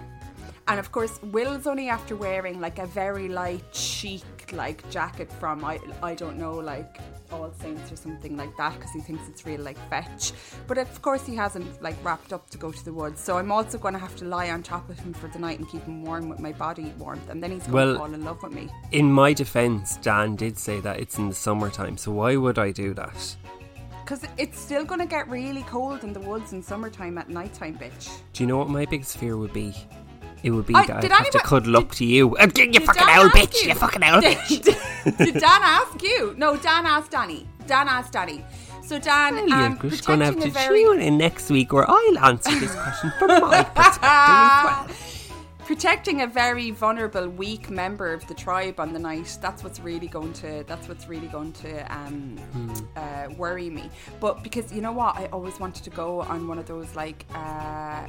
and 0.68 0.78
of 0.80 0.92
course, 0.92 1.20
Will's 1.22 1.66
only 1.66 1.88
after 1.88 2.16
wearing 2.16 2.60
like 2.60 2.78
a 2.78 2.86
very 2.86 3.28
light, 3.28 3.64
chic 3.74 4.22
like 4.52 4.88
jacket 4.90 5.30
from 5.40 5.64
I 5.64 5.80
I 6.02 6.14
don't 6.14 6.38
know 6.38 6.54
like 6.54 7.00
All 7.32 7.52
Saints 7.60 7.90
or 7.90 7.96
something 7.96 8.36
like 8.36 8.56
that 8.56 8.74
because 8.74 8.92
he 8.92 9.00
thinks 9.00 9.26
it's 9.28 9.44
real 9.44 9.60
like 9.60 9.78
fetch. 9.90 10.32
But 10.68 10.78
of 10.78 11.02
course 11.02 11.26
he 11.26 11.34
hasn't 11.34 11.82
like 11.82 11.96
wrapped 12.04 12.32
up 12.32 12.48
to 12.50 12.58
go 12.58 12.70
to 12.70 12.84
the 12.84 12.92
woods. 12.92 13.20
So 13.20 13.38
I'm 13.38 13.50
also 13.50 13.76
going 13.78 13.94
to 13.94 14.00
have 14.00 14.14
to 14.16 14.24
lie 14.24 14.50
on 14.50 14.62
top 14.62 14.88
of 14.88 14.98
him 15.00 15.12
for 15.12 15.26
the 15.28 15.38
night 15.40 15.58
and 15.58 15.68
keep 15.68 15.82
him 15.82 16.04
warm 16.04 16.28
with 16.28 16.38
my 16.38 16.52
body 16.52 16.92
warmth, 16.98 17.28
and 17.28 17.42
then 17.42 17.50
he's 17.50 17.62
going 17.64 17.72
Well- 17.74 17.92
to 17.94 17.98
fall 17.98 18.14
in 18.14 18.24
love 18.24 18.42
with 18.42 18.52
me. 18.52 18.70
In 18.92 19.12
my 19.12 19.32
defence, 19.32 19.96
Dan 19.96 20.36
did 20.36 20.56
say 20.58 20.78
that 20.80 21.00
it's 21.00 21.18
in 21.18 21.28
the 21.28 21.34
summertime, 21.34 21.96
so 21.96 22.12
why 22.12 22.36
would 22.36 22.58
I 22.58 22.70
do 22.70 22.94
that? 22.94 23.36
Because 24.04 24.22
it's 24.38 24.60
still 24.60 24.84
going 24.84 25.00
to 25.00 25.06
get 25.06 25.28
really 25.28 25.62
cold 25.64 26.04
in 26.04 26.12
the 26.12 26.20
woods 26.20 26.52
in 26.52 26.62
summertime 26.62 27.18
at 27.18 27.28
nighttime, 27.28 27.76
bitch. 27.76 28.08
Do 28.32 28.44
you 28.44 28.46
know 28.46 28.56
what 28.56 28.68
my 28.68 28.84
biggest 28.84 29.16
fear 29.16 29.36
would 29.36 29.52
be? 29.52 29.74
It 30.46 30.50
would 30.52 30.66
be 30.66 30.74
I- 30.76 30.86
that 30.86 31.04
I'd 31.04 31.10
have 31.10 31.30
to 31.30 31.38
cuddle 31.40 31.76
up 31.76 31.90
to 31.98 32.04
you. 32.04 32.36
Uh, 32.36 32.46
You 32.56 32.80
fucking 32.80 33.18
old 33.18 33.32
bitch! 33.32 33.66
You 33.66 33.74
fucking 33.74 34.04
old 34.04 34.22
bitch! 34.22 34.62
Did, 34.62 35.16
did 35.18 35.34
Dan 35.34 35.60
ask 35.62 36.00
you? 36.02 36.34
No, 36.38 36.56
Dan 36.56 36.86
asked 36.86 37.10
Danny. 37.10 37.48
Dan 37.66 37.88
asked 37.88 38.12
Danny. 38.12 38.44
So 38.86 39.00
Dan, 39.00 39.34
Well, 39.34 39.52
um, 39.52 39.78
you're 39.82 39.90
just 39.90 40.06
going 40.06 40.20
to 40.20 40.26
have 40.26 40.38
to 40.40 40.50
very 40.50 40.84
tune 40.84 41.00
in 41.00 41.18
next 41.18 41.50
week 41.50 41.72
where 41.72 41.90
I'll 41.90 42.18
answer 42.20 42.56
this 42.60 42.72
question 42.72 43.12
from 43.18 43.28
my 43.40 43.64
perspective 43.74 44.00
well. 44.02 44.86
protecting 45.66 46.22
a 46.22 46.28
very 46.28 46.70
vulnerable, 46.70 47.26
weak 47.28 47.68
member 47.68 48.12
of 48.12 48.24
the 48.28 48.34
tribe 48.34 48.78
on 48.78 48.92
the 48.92 49.00
night. 49.00 49.36
That's 49.42 49.64
what's 49.64 49.80
really 49.80 50.06
going 50.06 50.32
to. 50.34 50.62
That's 50.68 50.86
what's 50.86 51.08
really 51.08 51.26
going 51.26 51.52
to 51.54 51.70
um, 51.92 52.36
Hmm. 52.52 52.70
uh, 52.96 53.34
worry 53.36 53.68
me. 53.70 53.90
But 54.20 54.44
because 54.44 54.72
you 54.72 54.80
know 54.80 54.92
what, 54.92 55.16
I 55.16 55.26
always 55.32 55.58
wanted 55.58 55.82
to 55.82 55.90
go 55.90 56.20
on 56.20 56.46
one 56.46 56.58
of 56.60 56.66
those 56.66 56.94
like. 56.94 57.26
Uh, 57.34 58.06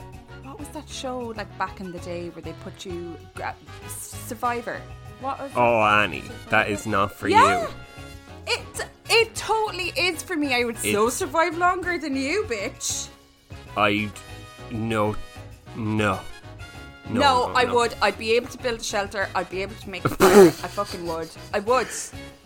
what 0.48 0.60
was 0.60 0.68
that 0.70 0.88
show 0.88 1.20
like 1.36 1.56
back 1.58 1.82
in 1.82 1.92
the 1.92 2.00
day 2.00 2.30
where 2.30 2.42
they 2.42 2.54
put 2.64 2.86
you 2.86 3.16
uh, 3.44 3.52
Survivor? 3.88 4.82
What 5.20 5.40
was? 5.40 5.52
Oh, 5.56 5.82
Annie, 5.82 6.24
that 6.50 6.70
is 6.70 6.86
not 6.88 7.12
for 7.12 7.28
Yeah. 7.28 7.62
you. 7.64 7.68
It 8.48 8.88
it 9.10 9.36
totally 9.36 9.92
is 9.98 10.24
for 10.24 10.36
me. 10.36 10.54
I 10.54 10.64
would 10.64 10.78
so 10.78 10.88
It's- 10.88 11.14
survive 11.16 11.58
longer 11.58 11.98
than 11.98 12.16
you, 12.16 12.46
bitch. 12.48 13.10
I. 13.76 14.10
No. 14.72 15.16
No. 15.76 16.20
No, 17.10 17.20
No, 17.22 17.52
I 17.56 17.64
no. 17.64 17.76
would. 17.76 17.96
I'd 18.02 18.18
be 18.18 18.34
able 18.34 18.48
to 18.50 18.58
build 18.58 18.82
a 18.82 18.84
shelter. 18.84 19.30
I'd 19.34 19.50
be 19.50 19.62
able 19.62 19.76
to 19.76 19.90
make 19.90 20.04
a 20.04 20.10
fire. 20.10 20.48
I 20.48 20.68
fucking 20.68 21.06
would. 21.08 21.30
I 21.54 21.60
would. 21.60 21.88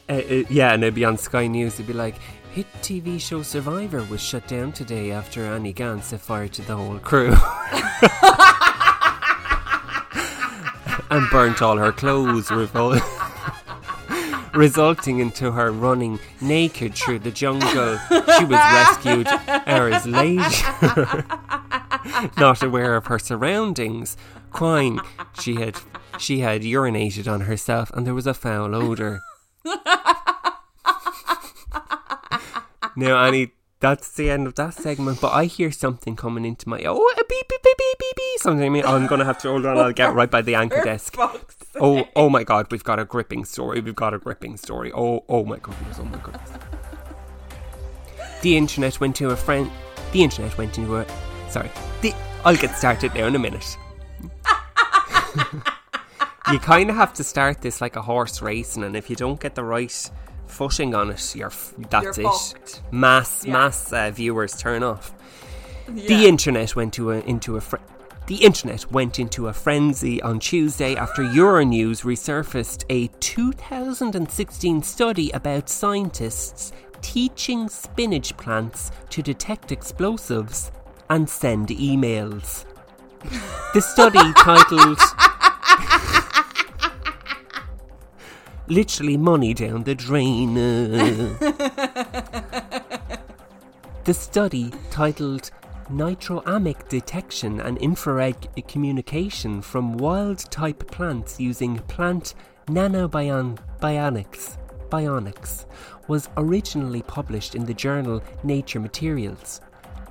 Uh, 0.07 0.13
uh, 0.13 0.43
yeah, 0.49 0.73
and 0.73 0.83
it'd 0.83 0.93
be 0.93 1.03
on 1.05 1.17
Sky 1.17 1.47
News. 1.47 1.75
It'd 1.75 1.87
be 1.87 1.93
like, 1.93 2.15
hit 2.51 2.67
TV 2.81 3.19
show 3.19 3.41
Survivor 3.41 4.03
was 4.03 4.21
shut 4.21 4.45
down 4.45 4.73
today 4.73 5.11
after 5.11 5.45
Annie 5.45 5.71
Gant 5.71 6.03
set 6.03 6.19
fire 6.19 6.49
to 6.49 6.61
the 6.61 6.75
whole 6.75 6.99
crew. 6.99 7.29
and 11.09 11.29
burnt 11.29 11.61
all 11.61 11.77
her 11.77 11.93
clothes, 11.93 12.49
revol- 12.49 12.99
resulting 14.53 15.19
into 15.19 15.53
her 15.53 15.71
running 15.71 16.19
naked 16.41 16.93
through 16.93 17.19
the 17.19 17.31
jungle. 17.31 17.97
She 18.09 18.43
was 18.43 18.49
rescued 18.49 19.27
hours 19.47 20.05
later, 20.05 21.23
not 22.37 22.61
aware 22.61 22.97
of 22.97 23.07
her 23.07 23.19
surroundings, 23.19 24.17
crying. 24.51 24.99
She 25.39 25.55
had 25.55 25.77
she 26.17 26.39
had 26.39 26.63
urinated 26.63 27.31
on 27.31 27.41
herself, 27.41 27.91
and 27.91 28.05
there 28.05 28.13
was 28.13 28.27
a 28.27 28.33
foul 28.33 28.75
odor. 28.75 29.21
Now, 32.95 33.23
Annie, 33.23 33.51
that's 33.79 34.11
the 34.11 34.29
end 34.29 34.47
of 34.47 34.55
that 34.55 34.73
segment. 34.75 35.19
But 35.19 35.33
I 35.33 35.45
hear 35.45 35.71
something 35.71 36.15
coming 36.15 36.45
into 36.45 36.69
my 36.69 36.81
oh 36.85 36.97
a 36.97 37.23
beep 37.27 37.47
beep 37.49 37.63
beep 37.63 37.77
beep 37.77 37.99
beep 37.99 38.15
beep. 38.15 38.39
Something. 38.39 38.65
I 38.65 38.69
mean, 38.69 38.85
I'm 38.85 39.07
gonna 39.07 39.25
have 39.25 39.39
to 39.39 39.49
hold 39.49 39.65
on. 39.65 39.77
I'll 39.77 39.91
get 39.91 40.13
right 40.19 40.29
by 40.29 40.41
the 40.41 40.55
anchor 40.55 40.81
desk. 40.83 41.15
Oh, 41.79 42.05
oh 42.15 42.29
my 42.29 42.43
God, 42.43 42.67
we've 42.71 42.83
got 42.83 42.99
a 42.99 43.05
gripping 43.05 43.45
story. 43.45 43.81
We've 43.81 43.95
got 43.95 44.13
a 44.13 44.19
gripping 44.19 44.57
story. 44.57 44.91
Oh, 44.93 45.23
oh 45.27 45.43
my 45.43 45.57
goodness. 45.57 45.97
Oh 45.99 46.05
my 46.05 46.17
goodness. 46.19 46.51
The 48.41 48.57
internet 48.57 48.99
went 48.99 49.15
to 49.17 49.29
a 49.29 49.35
friend. 49.35 49.69
The 50.11 50.23
internet 50.23 50.57
went 50.57 50.77
into 50.77 50.97
a. 50.97 51.05
Sorry. 51.49 51.71
The. 52.01 52.13
I'll 52.43 52.55
get 52.55 52.75
started 52.77 53.13
now 53.13 53.27
in 53.27 53.35
a 53.35 53.39
minute. 53.39 53.77
you 56.51 56.59
kind 56.59 56.89
of 56.89 56.95
have 56.95 57.13
to 57.13 57.23
start 57.23 57.61
this 57.61 57.81
like 57.81 57.95
a 57.95 58.01
horse 58.01 58.41
racing, 58.41 58.83
and 58.83 58.95
if 58.95 59.09
you 59.09 59.15
don't 59.15 59.39
get 59.39 59.55
the 59.55 59.63
right 59.63 60.11
footing 60.51 60.93
on 60.93 61.09
it, 61.09 61.35
you're 61.35 61.47
f- 61.47 61.73
that's 61.89 62.17
You're 62.17 62.27
it. 62.27 62.31
fucked. 62.31 62.81
Mass 62.91 63.45
Yeah. 63.45 63.53
mass 63.53 63.91
uh, 63.93 64.11
viewers 64.11 64.57
turn 64.57 64.83
off. 64.83 65.13
The 65.87 66.25
internet 66.27 66.75
went 66.75 66.93
to 66.93 67.11
a, 67.11 67.19
into 67.21 67.57
a 67.57 67.61
fr- 67.61 67.77
the 68.27 68.35
internet 68.37 68.89
went 68.91 69.19
into 69.19 69.47
a 69.47 69.53
frenzy 69.53 70.21
on 70.21 70.39
Tuesday 70.39 70.95
after 70.95 71.23
Euronews 71.23 72.03
resurfaced 72.05 72.85
a 72.89 73.07
2016 73.19 74.83
study 74.83 75.31
about 75.31 75.67
scientists 75.69 76.71
teaching 77.01 77.67
spinach 77.67 78.37
plants 78.37 78.91
to 79.09 79.21
detect 79.21 79.71
explosives 79.71 80.71
and 81.09 81.27
send 81.27 81.69
emails. 81.69 82.65
The 83.73 83.81
study 83.81 84.19
titled 84.37 84.99
Literally 88.71 89.17
money 89.17 89.53
down 89.53 89.83
the 89.83 89.95
drain. 89.95 90.57
Uh. 90.57 91.35
The 94.05 94.13
study, 94.13 94.71
titled 94.89 95.51
Nitroamic 95.89 96.87
Detection 96.87 97.59
and 97.59 97.77
Infrared 97.79 98.47
Communication 98.69 99.61
from 99.61 99.97
Wild 99.97 100.49
Type 100.49 100.89
Plants 100.89 101.37
Using 101.37 101.79
Plant 101.79 102.33
Nanobionics, 102.67 104.57
bionics, 104.89 105.65
was 106.07 106.29
originally 106.37 107.01
published 107.01 107.55
in 107.55 107.65
the 107.65 107.73
journal 107.73 108.23
Nature 108.45 108.79
Materials. 108.79 109.59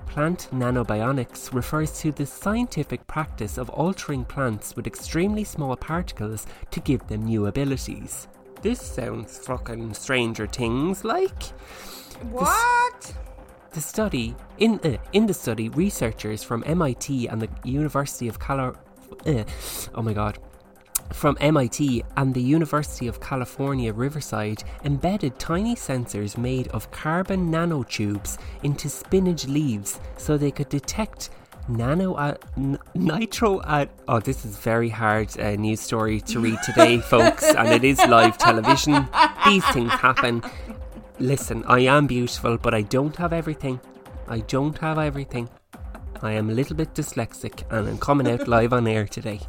Plant 0.07 0.49
nanobionics 0.53 1.55
refers 1.55 1.99
to 2.01 2.13
the 2.13 2.27
scientific 2.27 3.07
practice 3.07 3.57
of 3.57 3.71
altering 3.71 4.27
plants 4.27 4.77
with 4.77 4.87
extremely 4.87 5.45
small 5.45 5.75
particles 5.77 6.47
to 6.71 6.81
give 6.81 7.09
them 7.09 7.25
new 7.25 7.47
abilities. 7.47 8.29
This 8.63 8.81
sounds 8.81 9.39
fucking 9.39 9.95
Stranger 9.95 10.47
Things 10.47 11.05
like. 11.05 11.43
What? 12.31 13.15
The 13.73 13.81
study 13.81 14.35
in 14.59 14.81
uh, 14.85 14.99
in 15.13 15.27
the 15.27 15.35
study, 15.35 15.69
researchers 15.71 16.43
from 16.43 16.63
MIT 16.67 17.29
and 17.29 17.41
the 17.41 17.49
University 17.65 18.29
of 18.29 18.39
Cali- 18.39 18.77
uh, 19.27 19.45
oh 19.95 20.03
my 20.03 20.13
god, 20.13 20.39
from 21.13 21.37
MIT 21.41 22.05
and 22.17 22.35
the 22.35 22.43
University 22.43 23.07
of 23.07 23.21
California, 23.21 23.93
Riverside, 23.93 24.63
embedded 24.85 25.39
tiny 25.39 25.75
sensors 25.75 26.37
made 26.37 26.69
of 26.69 26.91
carbon 26.91 27.51
nanotubes 27.51 28.39
into 28.63 28.89
spinach 28.89 29.47
leaves 29.47 30.01
so 30.17 30.37
they 30.37 30.51
could 30.51 30.69
detect 30.69 31.31
nano 31.71 32.15
uh, 32.15 32.35
n- 32.57 32.79
nitro 32.95 33.63
at 33.63 33.91
oh 34.09 34.19
this 34.21 34.45
is 34.45 34.57
very 34.57 34.89
hard 34.89 35.39
uh, 35.39 35.53
news 35.53 35.81
story 35.81 36.21
to 36.21 36.41
read 36.41 36.59
today 36.63 36.99
folks 37.13 37.45
and 37.45 37.69
it 37.69 37.85
is 37.85 37.99
live 38.07 38.37
television. 38.37 39.09
These 39.47 39.65
things 39.67 39.93
happen. 39.93 40.43
Listen 41.19 41.65
i 41.67 41.81
am 41.81 42.07
beautiful 42.07 42.57
but 42.57 42.75
i 42.75 42.83
don't 42.83 43.17
have 43.17 43.33
everything. 43.33 43.81
I 44.29 44.41
don't 44.41 44.79
have 44.79 44.99
everything. 44.99 45.49
I 46.23 46.33
am 46.33 46.51
a 46.51 46.53
little 46.53 46.77
bit 46.77 46.95
dyslexic 46.95 47.63
and 47.71 47.89
i'm 47.89 47.99
coming 47.99 48.29
out 48.29 48.49
live 48.57 48.73
on 48.73 48.87
air 48.87 49.07
today. 49.07 49.41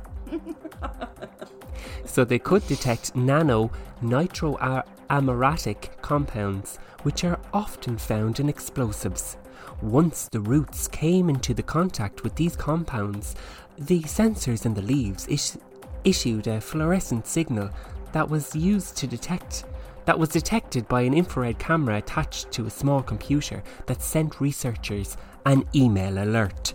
So 2.06 2.26
they 2.26 2.40
could 2.40 2.68
detect 2.68 3.16
nano 3.16 3.72
nitroamaratic 4.04 6.02
compounds, 6.02 6.78
which 7.04 7.24
are 7.24 7.40
often 7.54 7.98
found 7.98 8.40
in 8.40 8.50
explosives. 8.50 9.38
Once 9.82 10.28
the 10.32 10.40
roots 10.40 10.88
came 10.88 11.30
into 11.30 11.54
the 11.54 11.64
contact 11.64 12.24
with 12.24 12.36
these 12.36 12.56
compounds, 12.56 13.36
the 13.78 14.02
sensors 14.04 14.66
in 14.66 14.74
the 14.74 14.82
leaves 14.82 15.28
is- 15.28 15.58
issued 16.04 16.46
a 16.48 16.62
fluorescent 16.62 17.26
signal 17.26 17.70
that 18.12 18.30
was 18.30 18.56
used 18.56 18.96
to 18.98 19.08
detect 19.08 19.66
that 20.06 20.18
was 20.18 20.30
detected 20.30 20.88
by 20.88 21.02
an 21.02 21.14
infrared 21.14 21.60
camera 21.60 21.98
attached 21.98 22.52
to 22.52 22.66
a 22.66 22.72
small 22.72 23.04
computer 23.04 23.64
that 23.86 24.02
sent 24.02 24.42
researchers 24.42 25.16
an 25.46 25.64
email 25.76 26.18
alert. 26.18 26.74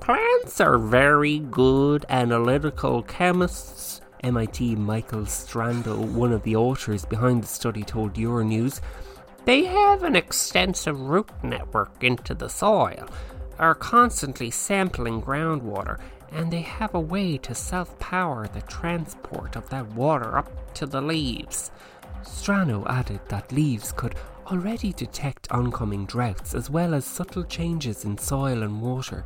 Plants 0.00 0.60
are 0.60 0.76
very 0.76 1.38
good 1.38 2.04
analytical 2.08 3.02
chemists. 3.04 4.00
MIT 4.24 4.76
Michael 4.76 5.22
Strano, 5.22 5.96
one 5.96 6.32
of 6.32 6.42
the 6.42 6.56
authors 6.56 7.04
behind 7.04 7.42
the 7.42 7.48
study, 7.48 7.82
told 7.82 8.14
Euronews. 8.14 8.80
They 9.44 9.64
have 9.64 10.04
an 10.04 10.14
extensive 10.14 11.00
root 11.00 11.28
network 11.42 12.04
into 12.04 12.32
the 12.32 12.48
soil, 12.48 13.08
are 13.58 13.74
constantly 13.74 14.52
sampling 14.52 15.20
groundwater, 15.20 15.98
and 16.30 16.52
they 16.52 16.60
have 16.60 16.94
a 16.94 17.00
way 17.00 17.38
to 17.38 17.52
self 17.52 17.98
power 17.98 18.46
the 18.46 18.62
transport 18.62 19.56
of 19.56 19.68
that 19.70 19.88
water 19.94 20.38
up 20.38 20.74
to 20.74 20.86
the 20.86 21.02
leaves. 21.02 21.72
Strano 22.22 22.86
added 22.88 23.20
that 23.28 23.50
leaves 23.50 23.90
could 23.90 24.14
already 24.46 24.92
detect 24.92 25.50
oncoming 25.50 26.06
droughts 26.06 26.54
as 26.54 26.70
well 26.70 26.94
as 26.94 27.04
subtle 27.04 27.42
changes 27.42 28.04
in 28.04 28.18
soil 28.18 28.62
and 28.62 28.80
water. 28.80 29.24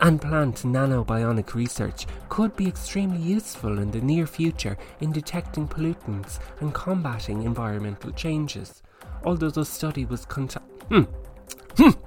And 0.00 0.20
plant 0.20 0.56
nanobionic 0.62 1.54
research 1.54 2.06
could 2.28 2.56
be 2.56 2.66
extremely 2.66 3.20
useful 3.20 3.78
in 3.78 3.90
the 3.90 4.00
near 4.00 4.26
future 4.26 4.76
in 5.00 5.12
detecting 5.12 5.68
pollutants 5.68 6.38
and 6.60 6.74
combating 6.74 7.42
environmental 7.42 8.10
changes. 8.12 8.82
Although 9.24 9.50
the 9.50 9.64
study 9.64 10.04
was 10.04 10.26
conta- 10.26 10.62
hmm. 10.88 11.02
Hmm. 11.76 11.98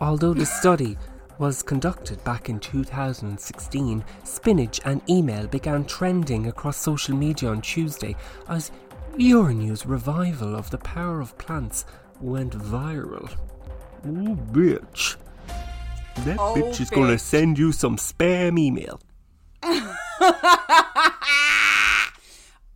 Although 0.00 0.34
the 0.34 0.46
study 0.46 0.96
was 1.38 1.62
conducted 1.62 2.22
back 2.24 2.48
in 2.48 2.58
2016, 2.58 4.04
spinach 4.24 4.80
and 4.84 5.00
email 5.08 5.46
began 5.46 5.84
trending 5.84 6.48
across 6.48 6.76
social 6.76 7.16
media 7.16 7.50
on 7.50 7.60
Tuesday 7.62 8.16
as 8.48 8.72
Euronew's 9.16 9.86
revival 9.86 10.54
of 10.56 10.70
the 10.70 10.78
power 10.78 11.20
of 11.20 11.36
plants 11.38 11.84
went 12.20 12.52
viral. 12.52 13.30
Oh, 14.04 14.36
bitch. 14.52 15.16
That 16.24 16.36
Oh, 16.38 16.54
bitch 16.54 16.80
is 16.80 16.90
gonna 16.90 17.18
send 17.18 17.58
you 17.58 17.72
some 17.72 17.96
spam 17.96 18.58
email. 18.58 19.00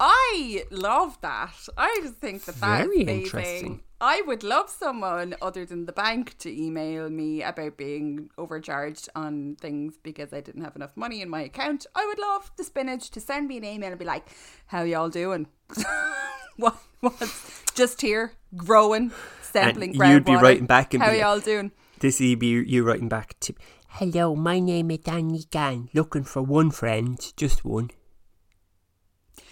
I 0.04 0.64
love 0.70 1.20
that. 1.20 1.52
I 1.76 2.00
just 2.02 2.14
think 2.16 2.44
that 2.46 2.56
that's 2.60 2.84
Very 2.86 3.02
amazing. 3.02 3.22
interesting. 3.24 3.80
I 4.00 4.22
would 4.26 4.42
love 4.42 4.68
someone 4.68 5.36
other 5.40 5.64
than 5.64 5.86
the 5.86 5.92
bank 5.92 6.36
to 6.38 6.50
email 6.50 7.08
me 7.08 7.42
about 7.42 7.76
being 7.76 8.30
overcharged 8.36 9.08
on 9.14 9.56
things 9.60 9.94
because 10.02 10.32
I 10.32 10.40
didn't 10.40 10.62
have 10.64 10.74
enough 10.74 10.96
money 10.96 11.22
in 11.22 11.28
my 11.28 11.42
account. 11.42 11.86
I 11.94 12.04
would 12.06 12.18
love 12.18 12.50
the 12.56 12.64
spinach 12.64 13.10
to 13.10 13.20
send 13.20 13.46
me 13.48 13.58
an 13.58 13.64
email 13.64 13.90
and 13.90 13.98
be 13.98 14.04
like, 14.04 14.26
"How 14.66 14.82
y'all 14.82 15.08
doing? 15.08 15.46
what 16.56 16.76
what's 17.00 17.62
just 17.74 18.00
here 18.00 18.32
growing, 18.56 19.12
sampling 19.42 19.90
And 20.00 20.12
you'd 20.12 20.24
be 20.24 20.32
groundwater. 20.32 20.42
writing 20.42 20.66
back 20.66 20.94
and 20.94 21.02
how 21.02 21.10
be 21.10 21.16
like- 21.18 21.22
y'all 21.22 21.38
doing?" 21.40 21.70
This 22.02 22.18
be 22.18 22.48
you 22.48 22.82
writing 22.82 23.08
back 23.08 23.38
to 23.38 23.54
Hello, 23.86 24.34
my 24.34 24.58
name 24.58 24.90
is 24.90 24.98
Danny 24.98 25.44
Gann. 25.52 25.88
Looking 25.94 26.24
for 26.24 26.42
one 26.42 26.72
friend, 26.72 27.16
just 27.36 27.64
one. 27.64 27.92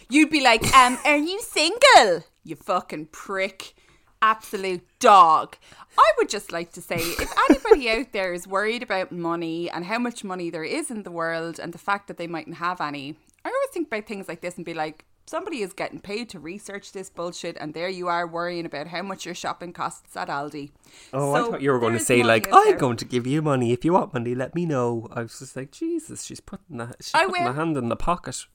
You'd 0.09 0.30
be 0.30 0.40
like, 0.42 0.64
um, 0.74 0.98
are 1.05 1.16
you 1.16 1.40
single? 1.42 2.24
You 2.42 2.57
fucking 2.57 3.11
prick. 3.12 3.74
Absolute 4.20 4.84
dog. 4.98 5.59
I 5.96 6.12
would 6.18 6.28
just 6.28 6.51
like 6.51 6.72
to 6.72 6.82
say 6.82 6.96
if 6.96 7.32
anybody 7.48 7.88
out 7.88 8.12
there 8.12 8.34
is 8.34 8.48
worried 8.48 8.82
about 8.82 9.12
money 9.12 9.70
and 9.70 9.84
how 9.84 10.01
much 10.01 10.24
money 10.24 10.51
there 10.51 10.64
is 10.64 10.90
in 10.90 11.05
the 11.05 11.12
world 11.12 11.61
and 11.61 11.72
the 11.72 11.78
fact 11.78 12.09
that 12.09 12.16
they 12.16 12.26
mightn't 12.26 12.57
have 12.57 12.80
any, 12.80 13.14
I 13.44 13.48
always 13.51 13.70
think 13.72 13.86
about 13.86 14.09
things 14.09 14.26
like 14.26 14.40
this 14.40 14.57
and 14.57 14.66
be 14.66 14.74
like, 14.74 15.05
somebody 15.31 15.62
is 15.62 15.72
getting 15.72 16.01
paid 16.01 16.28
to 16.28 16.41
research 16.41 16.91
this 16.91 17.09
bullshit 17.09 17.57
and 17.61 17.72
there 17.72 17.89
you 17.89 18.09
are 18.09 18.26
worrying 18.26 18.66
about 18.66 18.89
how 18.89 19.01
much 19.01 19.24
your 19.24 19.35
shopping 19.35 19.72
costs 19.72 20.16
at 20.16 20.28
Aldi. 20.28 20.72
Oh, 21.12 21.33
I 21.33 21.39
thought 21.49 21.62
you 21.62 21.70
were 21.70 21.78
going 21.78 21.93
to 21.93 22.01
say 22.01 22.24
like, 22.24 22.49
I'm 22.53 22.70
there. 22.70 22.76
going 22.76 22.97
to 22.97 23.05
give 23.05 23.28
you 23.28 23.41
money. 23.41 23.72
If 23.72 23.85
you 23.85 23.93
want 23.93 24.12
money, 24.12 24.35
let 24.35 24.57
me 24.57 24.66
know. 24.66 25.07
I 25.12 25.22
was 25.22 25.39
just 25.39 25.55
like, 25.55 25.70
Jesus, 25.70 26.24
she's 26.24 26.41
putting 26.41 26.78
that, 26.78 26.97
she's 27.01 27.14
I 27.14 27.26
putting 27.26 27.45
will. 27.45 27.53
the 27.53 27.59
hand 27.59 27.76
in 27.76 27.89
the 27.89 27.97
pocket. 27.97 28.47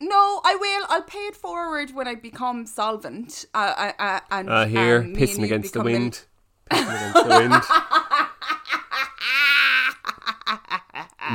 No, 0.00 0.40
I 0.44 0.56
will. 0.56 0.86
I'll 0.88 1.02
pay 1.04 1.26
it 1.26 1.36
forward 1.36 1.94
when 1.94 2.08
I 2.08 2.16
become 2.16 2.66
solvent. 2.66 3.46
Uh, 3.54 3.74
uh, 3.76 3.92
uh, 4.02 4.20
and 4.32 4.50
Uh, 4.50 4.66
here, 4.66 4.98
um, 4.98 5.14
pissing 5.14 5.44
against 5.44 5.72
the 5.72 5.82
wind. 5.82 6.24
Pissing 6.68 6.96
against 6.96 7.28
the 7.28 7.28
wind. 7.28 7.62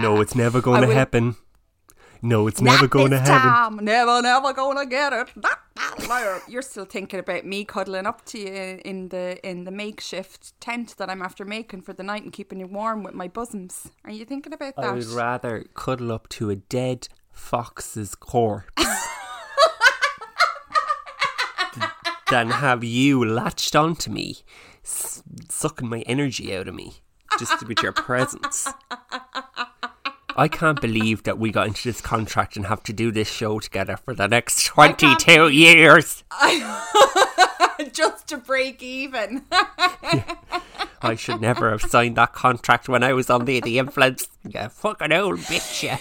No, 0.03 0.21
it's 0.21 0.35
never 0.35 0.61
going 0.61 0.81
to 0.87 0.93
happen. 0.93 1.35
No, 2.21 2.47
it's 2.47 2.61
never 2.61 2.87
going 2.87 3.11
to 3.11 3.17
this 3.17 3.27
happen. 3.27 3.77
time. 3.77 3.85
Never, 3.85 4.21
never 4.21 4.53
gonna 4.53 4.85
get 4.85 5.13
it. 5.13 5.29
Not. 5.35 5.59
You're 6.47 6.61
still 6.61 6.85
thinking 6.85 7.19
about 7.19 7.45
me 7.45 7.63
cuddling 7.65 8.05
up 8.05 8.25
to 8.25 8.39
you 8.39 8.79
in 8.83 9.09
the 9.09 9.39
in 9.47 9.63
the 9.63 9.71
makeshift 9.71 10.59
tent 10.59 10.95
that 10.97 11.09
I'm 11.09 11.21
after 11.21 11.45
making 11.45 11.81
for 11.83 11.93
the 11.93 12.03
night 12.03 12.23
and 12.23 12.33
keeping 12.33 12.59
you 12.59 12.67
warm 12.67 13.03
with 13.03 13.13
my 13.13 13.27
bosoms. 13.27 13.89
Are 14.03 14.11
you 14.11 14.25
thinking 14.25 14.51
about 14.53 14.75
that? 14.75 14.85
I 14.85 14.91
would 14.91 15.05
rather 15.05 15.65
cuddle 15.75 16.11
up 16.11 16.27
to 16.29 16.49
a 16.49 16.55
dead 16.55 17.07
fox's 17.31 18.15
corpse 18.15 18.67
than 22.29 22.49
have 22.51 22.83
you 22.83 23.23
latched 23.25 23.75
onto 23.75 24.11
me, 24.11 24.37
s- 24.83 25.23
sucking 25.49 25.89
my 25.89 26.01
energy 26.01 26.55
out 26.55 26.67
of 26.67 26.75
me, 26.75 26.95
just 27.39 27.67
with 27.67 27.81
your 27.81 27.91
presence. 27.93 28.67
I 30.39 30.47
can't 30.47 30.79
believe 30.79 31.23
that 31.23 31.37
we 31.37 31.51
got 31.51 31.67
into 31.67 31.83
this 31.83 31.99
contract 31.99 32.55
and 32.55 32.67
have 32.67 32.81
to 32.83 32.93
do 32.93 33.11
this 33.11 33.29
show 33.29 33.59
together 33.59 33.97
for 33.97 34.13
the 34.13 34.25
next 34.25 34.63
22 34.67 35.49
years. 35.49 36.23
Just 37.91 38.27
to 38.27 38.37
break 38.37 38.81
even. 38.81 39.43
I 39.51 41.15
should 41.17 41.41
never 41.41 41.71
have 41.71 41.81
signed 41.81 42.15
that 42.15 42.31
contract 42.31 42.87
when 42.87 43.03
I 43.03 43.11
was 43.11 43.29
under 43.29 43.59
the 43.59 43.79
influence. 43.79 44.29
You 44.47 44.69
fucking 44.69 45.11
old 45.11 45.39
bitch, 45.39 45.83
you. 45.83 45.97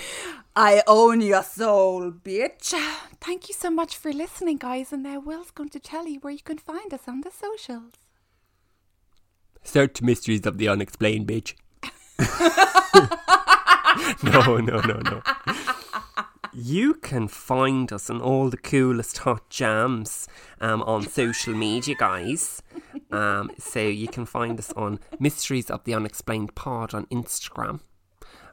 I 0.55 0.84
own 0.86 1.20
your 1.20 1.43
soul, 1.43 2.12
bitch. 2.12 2.74
Thank 3.20 3.49
you 3.49 3.57
so 3.57 3.70
much 3.70 3.97
for 3.97 4.12
listening, 4.12 4.59
guys. 4.59 4.93
And 4.93 5.03
now 5.03 5.18
Will's 5.18 5.51
going 5.51 5.70
to 5.70 5.80
tell 5.80 6.07
you 6.07 6.20
where 6.20 6.32
you 6.32 6.43
can 6.45 6.59
find 6.59 6.95
us 6.95 7.09
on 7.09 7.22
the 7.22 7.32
socials. 7.32 7.95
Search 9.64 10.01
Mysteries 10.01 10.47
of 10.47 10.59
the 10.59 10.68
Unexplained, 10.68 11.26
bitch. 11.26 11.55
no, 14.22 14.59
no, 14.59 14.80
no, 14.80 15.01
no. 15.01 15.22
You 16.53 16.95
can 16.95 17.28
find 17.28 17.93
us 17.93 18.11
on 18.11 18.20
all 18.20 18.49
the 18.51 18.57
coolest 18.57 19.18
hot 19.18 19.49
jams 19.51 20.26
um, 20.61 20.82
on 20.82 21.07
social 21.07 21.55
media, 21.55 21.95
guys. 21.97 22.62
Um, 23.11 23.51
so 23.59 23.80
you 23.80 24.09
can 24.09 24.24
find 24.24 24.59
us 24.59 24.72
on 24.72 24.99
Mysteries 25.18 25.70
of 25.70 25.84
the 25.84 25.95
Unexplained 25.95 26.55
Pod 26.55 26.95
on 26.95 27.07
Instagram. 27.07 27.80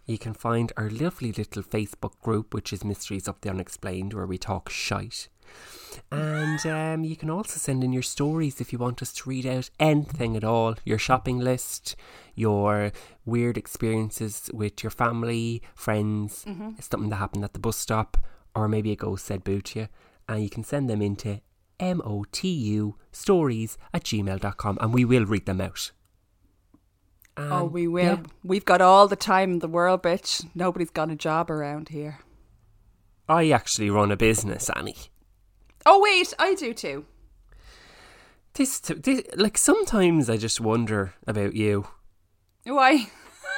You 0.05 0.17
can 0.19 0.33
find 0.33 0.71
our 0.77 0.89
lovely 0.89 1.31
little 1.31 1.63
Facebook 1.63 2.19
group, 2.21 2.53
which 2.53 2.71
is 2.71 2.83
Mysteries 2.83 3.27
of 3.27 3.41
the 3.41 3.49
Unexplained, 3.49 4.13
where 4.13 4.27
we 4.27 4.37
talk 4.37 4.69
shite. 4.69 5.29
And 6.11 6.65
um, 6.67 7.03
you 7.03 7.15
can 7.15 7.29
also 7.29 7.57
send 7.57 7.83
in 7.83 7.91
your 7.93 8.01
stories 8.03 8.61
if 8.61 8.71
you 8.71 8.79
want 8.79 9.01
us 9.01 9.11
to 9.13 9.29
read 9.29 9.45
out 9.45 9.69
anything 9.79 10.35
at 10.37 10.43
all 10.43 10.75
your 10.85 10.97
shopping 10.99 11.39
list, 11.39 11.95
your 12.35 12.91
weird 13.25 13.57
experiences 13.57 14.49
with 14.53 14.83
your 14.83 14.91
family, 14.91 15.61
friends, 15.73 16.45
Mhm. 16.47 16.81
something 16.83 17.09
that 17.09 17.15
happened 17.17 17.43
at 17.43 17.53
the 17.53 17.59
bus 17.59 17.77
stop, 17.77 18.17
or 18.53 18.67
maybe 18.67 18.91
a 18.91 18.95
ghost 18.95 19.25
said 19.25 19.43
boo 19.43 19.61
to 19.61 19.79
you. 19.79 19.87
And 20.29 20.43
you 20.43 20.49
can 20.49 20.63
send 20.63 20.89
them 20.89 21.01
into 21.01 21.41
motu 21.79 22.93
stories 23.11 23.77
at 23.93 24.03
gmail.com 24.03 24.77
and 24.81 24.93
we 24.93 25.05
will 25.05 25.25
read 25.25 25.45
them 25.45 25.61
out. 25.61 25.91
oh, 27.37 27.65
we 27.65 27.87
will. 27.87 28.03
yeah. 28.03 28.23
We've 28.43 28.63
got 28.65 28.79
all 28.81 29.07
the 29.07 29.15
time 29.17 29.51
in 29.53 29.59
the 29.59 29.67
world, 29.67 30.03
bitch. 30.03 30.45
Nobody's 30.55 30.89
got 30.89 31.11
a 31.11 31.15
job 31.15 31.51
around 31.51 31.89
here. 31.89 32.19
I 33.27 33.49
actually 33.49 33.89
run 33.89 34.11
a 34.11 34.15
business, 34.17 34.69
Annie. 34.75 34.95
Oh, 35.85 36.01
wait, 36.01 36.33
I 36.39 36.55
do 36.55 36.73
too. 36.73 37.05
This, 38.53 38.79
this, 38.79 39.23
like, 39.35 39.57
sometimes 39.57 40.29
I 40.29 40.37
just 40.37 40.59
wonder 40.61 41.13
about 41.27 41.55
you. 41.55 41.87
Why? 42.63 43.07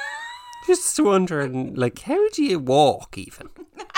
Just 0.66 1.00
wondering, 1.00 1.74
like, 1.74 2.00
how 2.00 2.28
do 2.30 2.44
you 2.44 2.58
walk 2.58 3.16
even? 3.16 3.48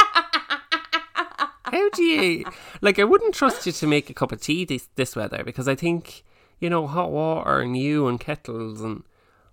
how 1.64 1.90
do 1.90 2.02
you, 2.02 2.44
like, 2.80 3.00
I 3.00 3.04
wouldn't 3.04 3.34
trust 3.34 3.66
you 3.66 3.72
to 3.72 3.86
make 3.88 4.08
a 4.08 4.14
cup 4.14 4.30
of 4.30 4.40
tea 4.40 4.64
this, 4.64 4.88
this 4.94 5.16
weather 5.16 5.42
because 5.42 5.66
I 5.66 5.74
think, 5.74 6.22
you 6.60 6.70
know, 6.70 6.86
hot 6.86 7.10
water 7.10 7.58
and 7.58 7.76
you 7.76 8.06
and 8.06 8.20
kettles 8.20 8.82
and 8.82 9.02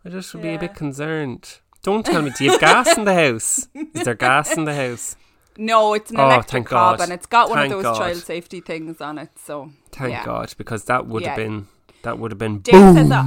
I 0.06 0.10
just 0.10 0.32
would 0.34 0.44
be 0.44 0.54
a 0.54 0.60
bit 0.60 0.76
concerned. 0.76 1.60
Don't 1.82 2.06
tell 2.06 2.22
me, 2.22 2.32
do 2.38 2.44
you 2.44 2.52
have 2.52 2.60
gas 2.60 2.98
in 2.98 3.06
the 3.06 3.14
house? 3.16 3.68
Is 3.74 4.04
there 4.04 4.14
gas 4.14 4.56
in 4.56 4.66
the 4.66 4.76
house? 4.76 5.16
No, 5.58 5.94
it's 5.94 6.12
an 6.12 6.20
Oh, 6.20 6.26
electric 6.26 6.66
God. 6.66 7.02
and 7.02 7.12
it's 7.12 7.26
got 7.26 7.50
one 7.50 7.58
Thank 7.60 7.74
of 7.74 7.78
those 7.78 7.84
God. 7.84 7.98
child 7.98 8.18
safety 8.18 8.60
things 8.62 9.02
on 9.02 9.18
it. 9.18 9.30
So 9.44 9.72
Thank 9.92 10.12
yeah. 10.12 10.24
God, 10.26 10.54
because 10.58 10.84
that 10.86 11.08
would 11.08 11.24
have 11.26 11.36
been, 11.36 11.68
that 12.04 12.20
would 12.20 12.32
have 12.32 12.38
been 12.38 12.60
Dave 12.60 12.74
boom. 12.74 12.96
says 12.96 13.10
that. 13.10 13.26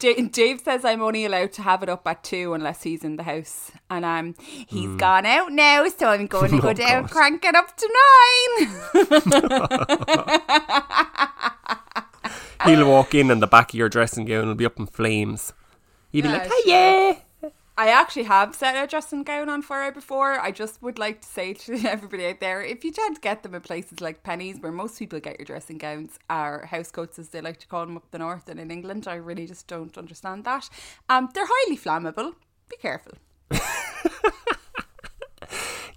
Da- 0.00 0.22
Dave 0.28 0.60
says 0.60 0.84
I'm 0.84 1.02
only 1.02 1.24
allowed 1.24 1.52
to 1.54 1.62
have 1.62 1.82
it 1.82 1.88
up 1.88 2.06
at 2.06 2.22
two 2.22 2.54
unless 2.54 2.84
he's 2.84 3.02
in 3.02 3.16
the 3.16 3.24
house, 3.24 3.72
and 3.90 4.04
um, 4.04 4.34
he's 4.68 4.86
Hmm. 4.90 4.96
gone 4.96 5.26
out 5.26 5.50
now, 5.52 5.86
so 5.88 6.08
I'm 6.08 6.26
going 6.36 6.50
to 6.52 6.60
go 6.60 6.68
Oh, 6.68 6.72
down, 6.72 7.02
God. 7.02 7.10
crank 7.10 7.44
it 7.44 7.54
up 7.56 7.76
to 7.76 7.88
nine. 8.94 9.18
He'll 12.64 12.88
walk 12.88 13.14
in 13.14 13.30
and 13.30 13.40
the 13.40 13.46
back 13.46 13.70
of 13.70 13.74
your 13.74 13.88
dressing 13.88 14.24
gown 14.24 14.46
will 14.48 14.54
be 14.54 14.66
up 14.66 14.78
in 14.78 14.86
flames. 14.86 15.52
You'd 16.12 16.22
be 16.22 16.28
Yeah, 16.28 16.34
like, 16.38 16.48
hey, 16.48 16.62
yeah. 16.66 17.18
I 17.78 17.90
actually 17.90 18.24
have 18.24 18.56
set 18.56 18.74
a 18.74 18.88
dressing 18.88 19.22
gown 19.22 19.48
on 19.48 19.62
fire 19.62 19.92
before. 19.92 20.40
I 20.40 20.50
just 20.50 20.82
would 20.82 20.98
like 20.98 21.20
to 21.20 21.28
say 21.28 21.54
to 21.54 21.76
everybody 21.88 22.26
out 22.26 22.40
there, 22.40 22.60
if 22.60 22.82
you 22.82 22.90
tend 22.90 23.14
to 23.14 23.20
get 23.20 23.44
them 23.44 23.54
in 23.54 23.60
places 23.60 24.00
like 24.00 24.24
Penneys, 24.24 24.60
where 24.60 24.72
most 24.72 24.98
people 24.98 25.20
get 25.20 25.38
your 25.38 25.46
dressing 25.46 25.78
gowns, 25.78 26.18
are 26.28 26.66
house 26.66 26.90
coats 26.90 27.20
as 27.20 27.28
they 27.28 27.40
like 27.40 27.58
to 27.60 27.68
call 27.68 27.86
them 27.86 27.96
up 27.96 28.10
the 28.10 28.18
north 28.18 28.48
and 28.48 28.58
in 28.58 28.72
England, 28.72 29.06
I 29.06 29.14
really 29.14 29.46
just 29.46 29.68
don't 29.68 29.96
understand 29.96 30.42
that. 30.42 30.68
Um, 31.08 31.28
they're 31.32 31.46
highly 31.48 31.78
flammable. 31.78 32.34
Be 32.68 32.76
careful. 32.78 33.12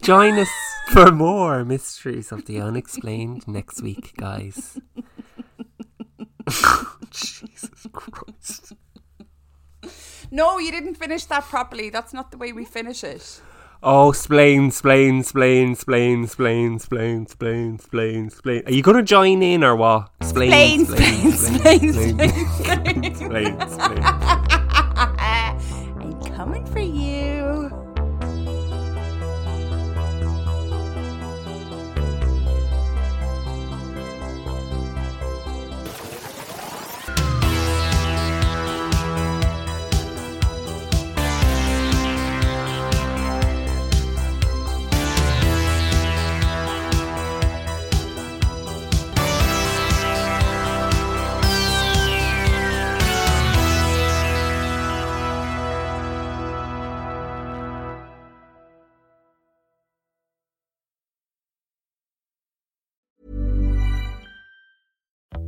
Join 0.04 0.38
us 0.38 0.50
for 0.92 1.12
more 1.12 1.66
mysteries 1.66 2.32
of 2.32 2.46
the 2.46 2.62
unexplained 2.62 3.48
next 3.48 3.82
week, 3.82 4.14
guys. 4.18 4.80
Jesus 7.10 7.88
Christ. 7.92 8.61
No, 10.34 10.58
you 10.60 10.72
didn't 10.72 10.96
finish 10.96 11.26
that 11.26 11.44
properly. 11.44 11.90
That's 11.90 12.14
not 12.14 12.32
the 12.32 12.38
way 12.38 12.54
we 12.54 12.64
finish 12.64 13.04
it. 13.04 13.42
Oh, 13.84 14.14
splain, 14.14 14.72
splain, 14.72 15.24
splain, 15.24 15.76
splain, 15.76 16.28
splain, 16.28 16.80
splain, 16.80 17.28
splain, 17.28 17.80
splain, 17.80 18.30
splain. 18.30 18.64
Are 18.66 18.72
you 18.72 18.82
going 18.82 18.98
to 18.98 19.04
join 19.04 19.42
in 19.44 19.64
or 19.64 19.76
what? 19.76 20.10
Splain, 20.22 20.86
splain, 20.86 21.32
splain, 21.34 21.94
splain, 21.94 21.94
splain, 21.94 23.16
splain, 23.16 23.70
splain. 23.70 24.21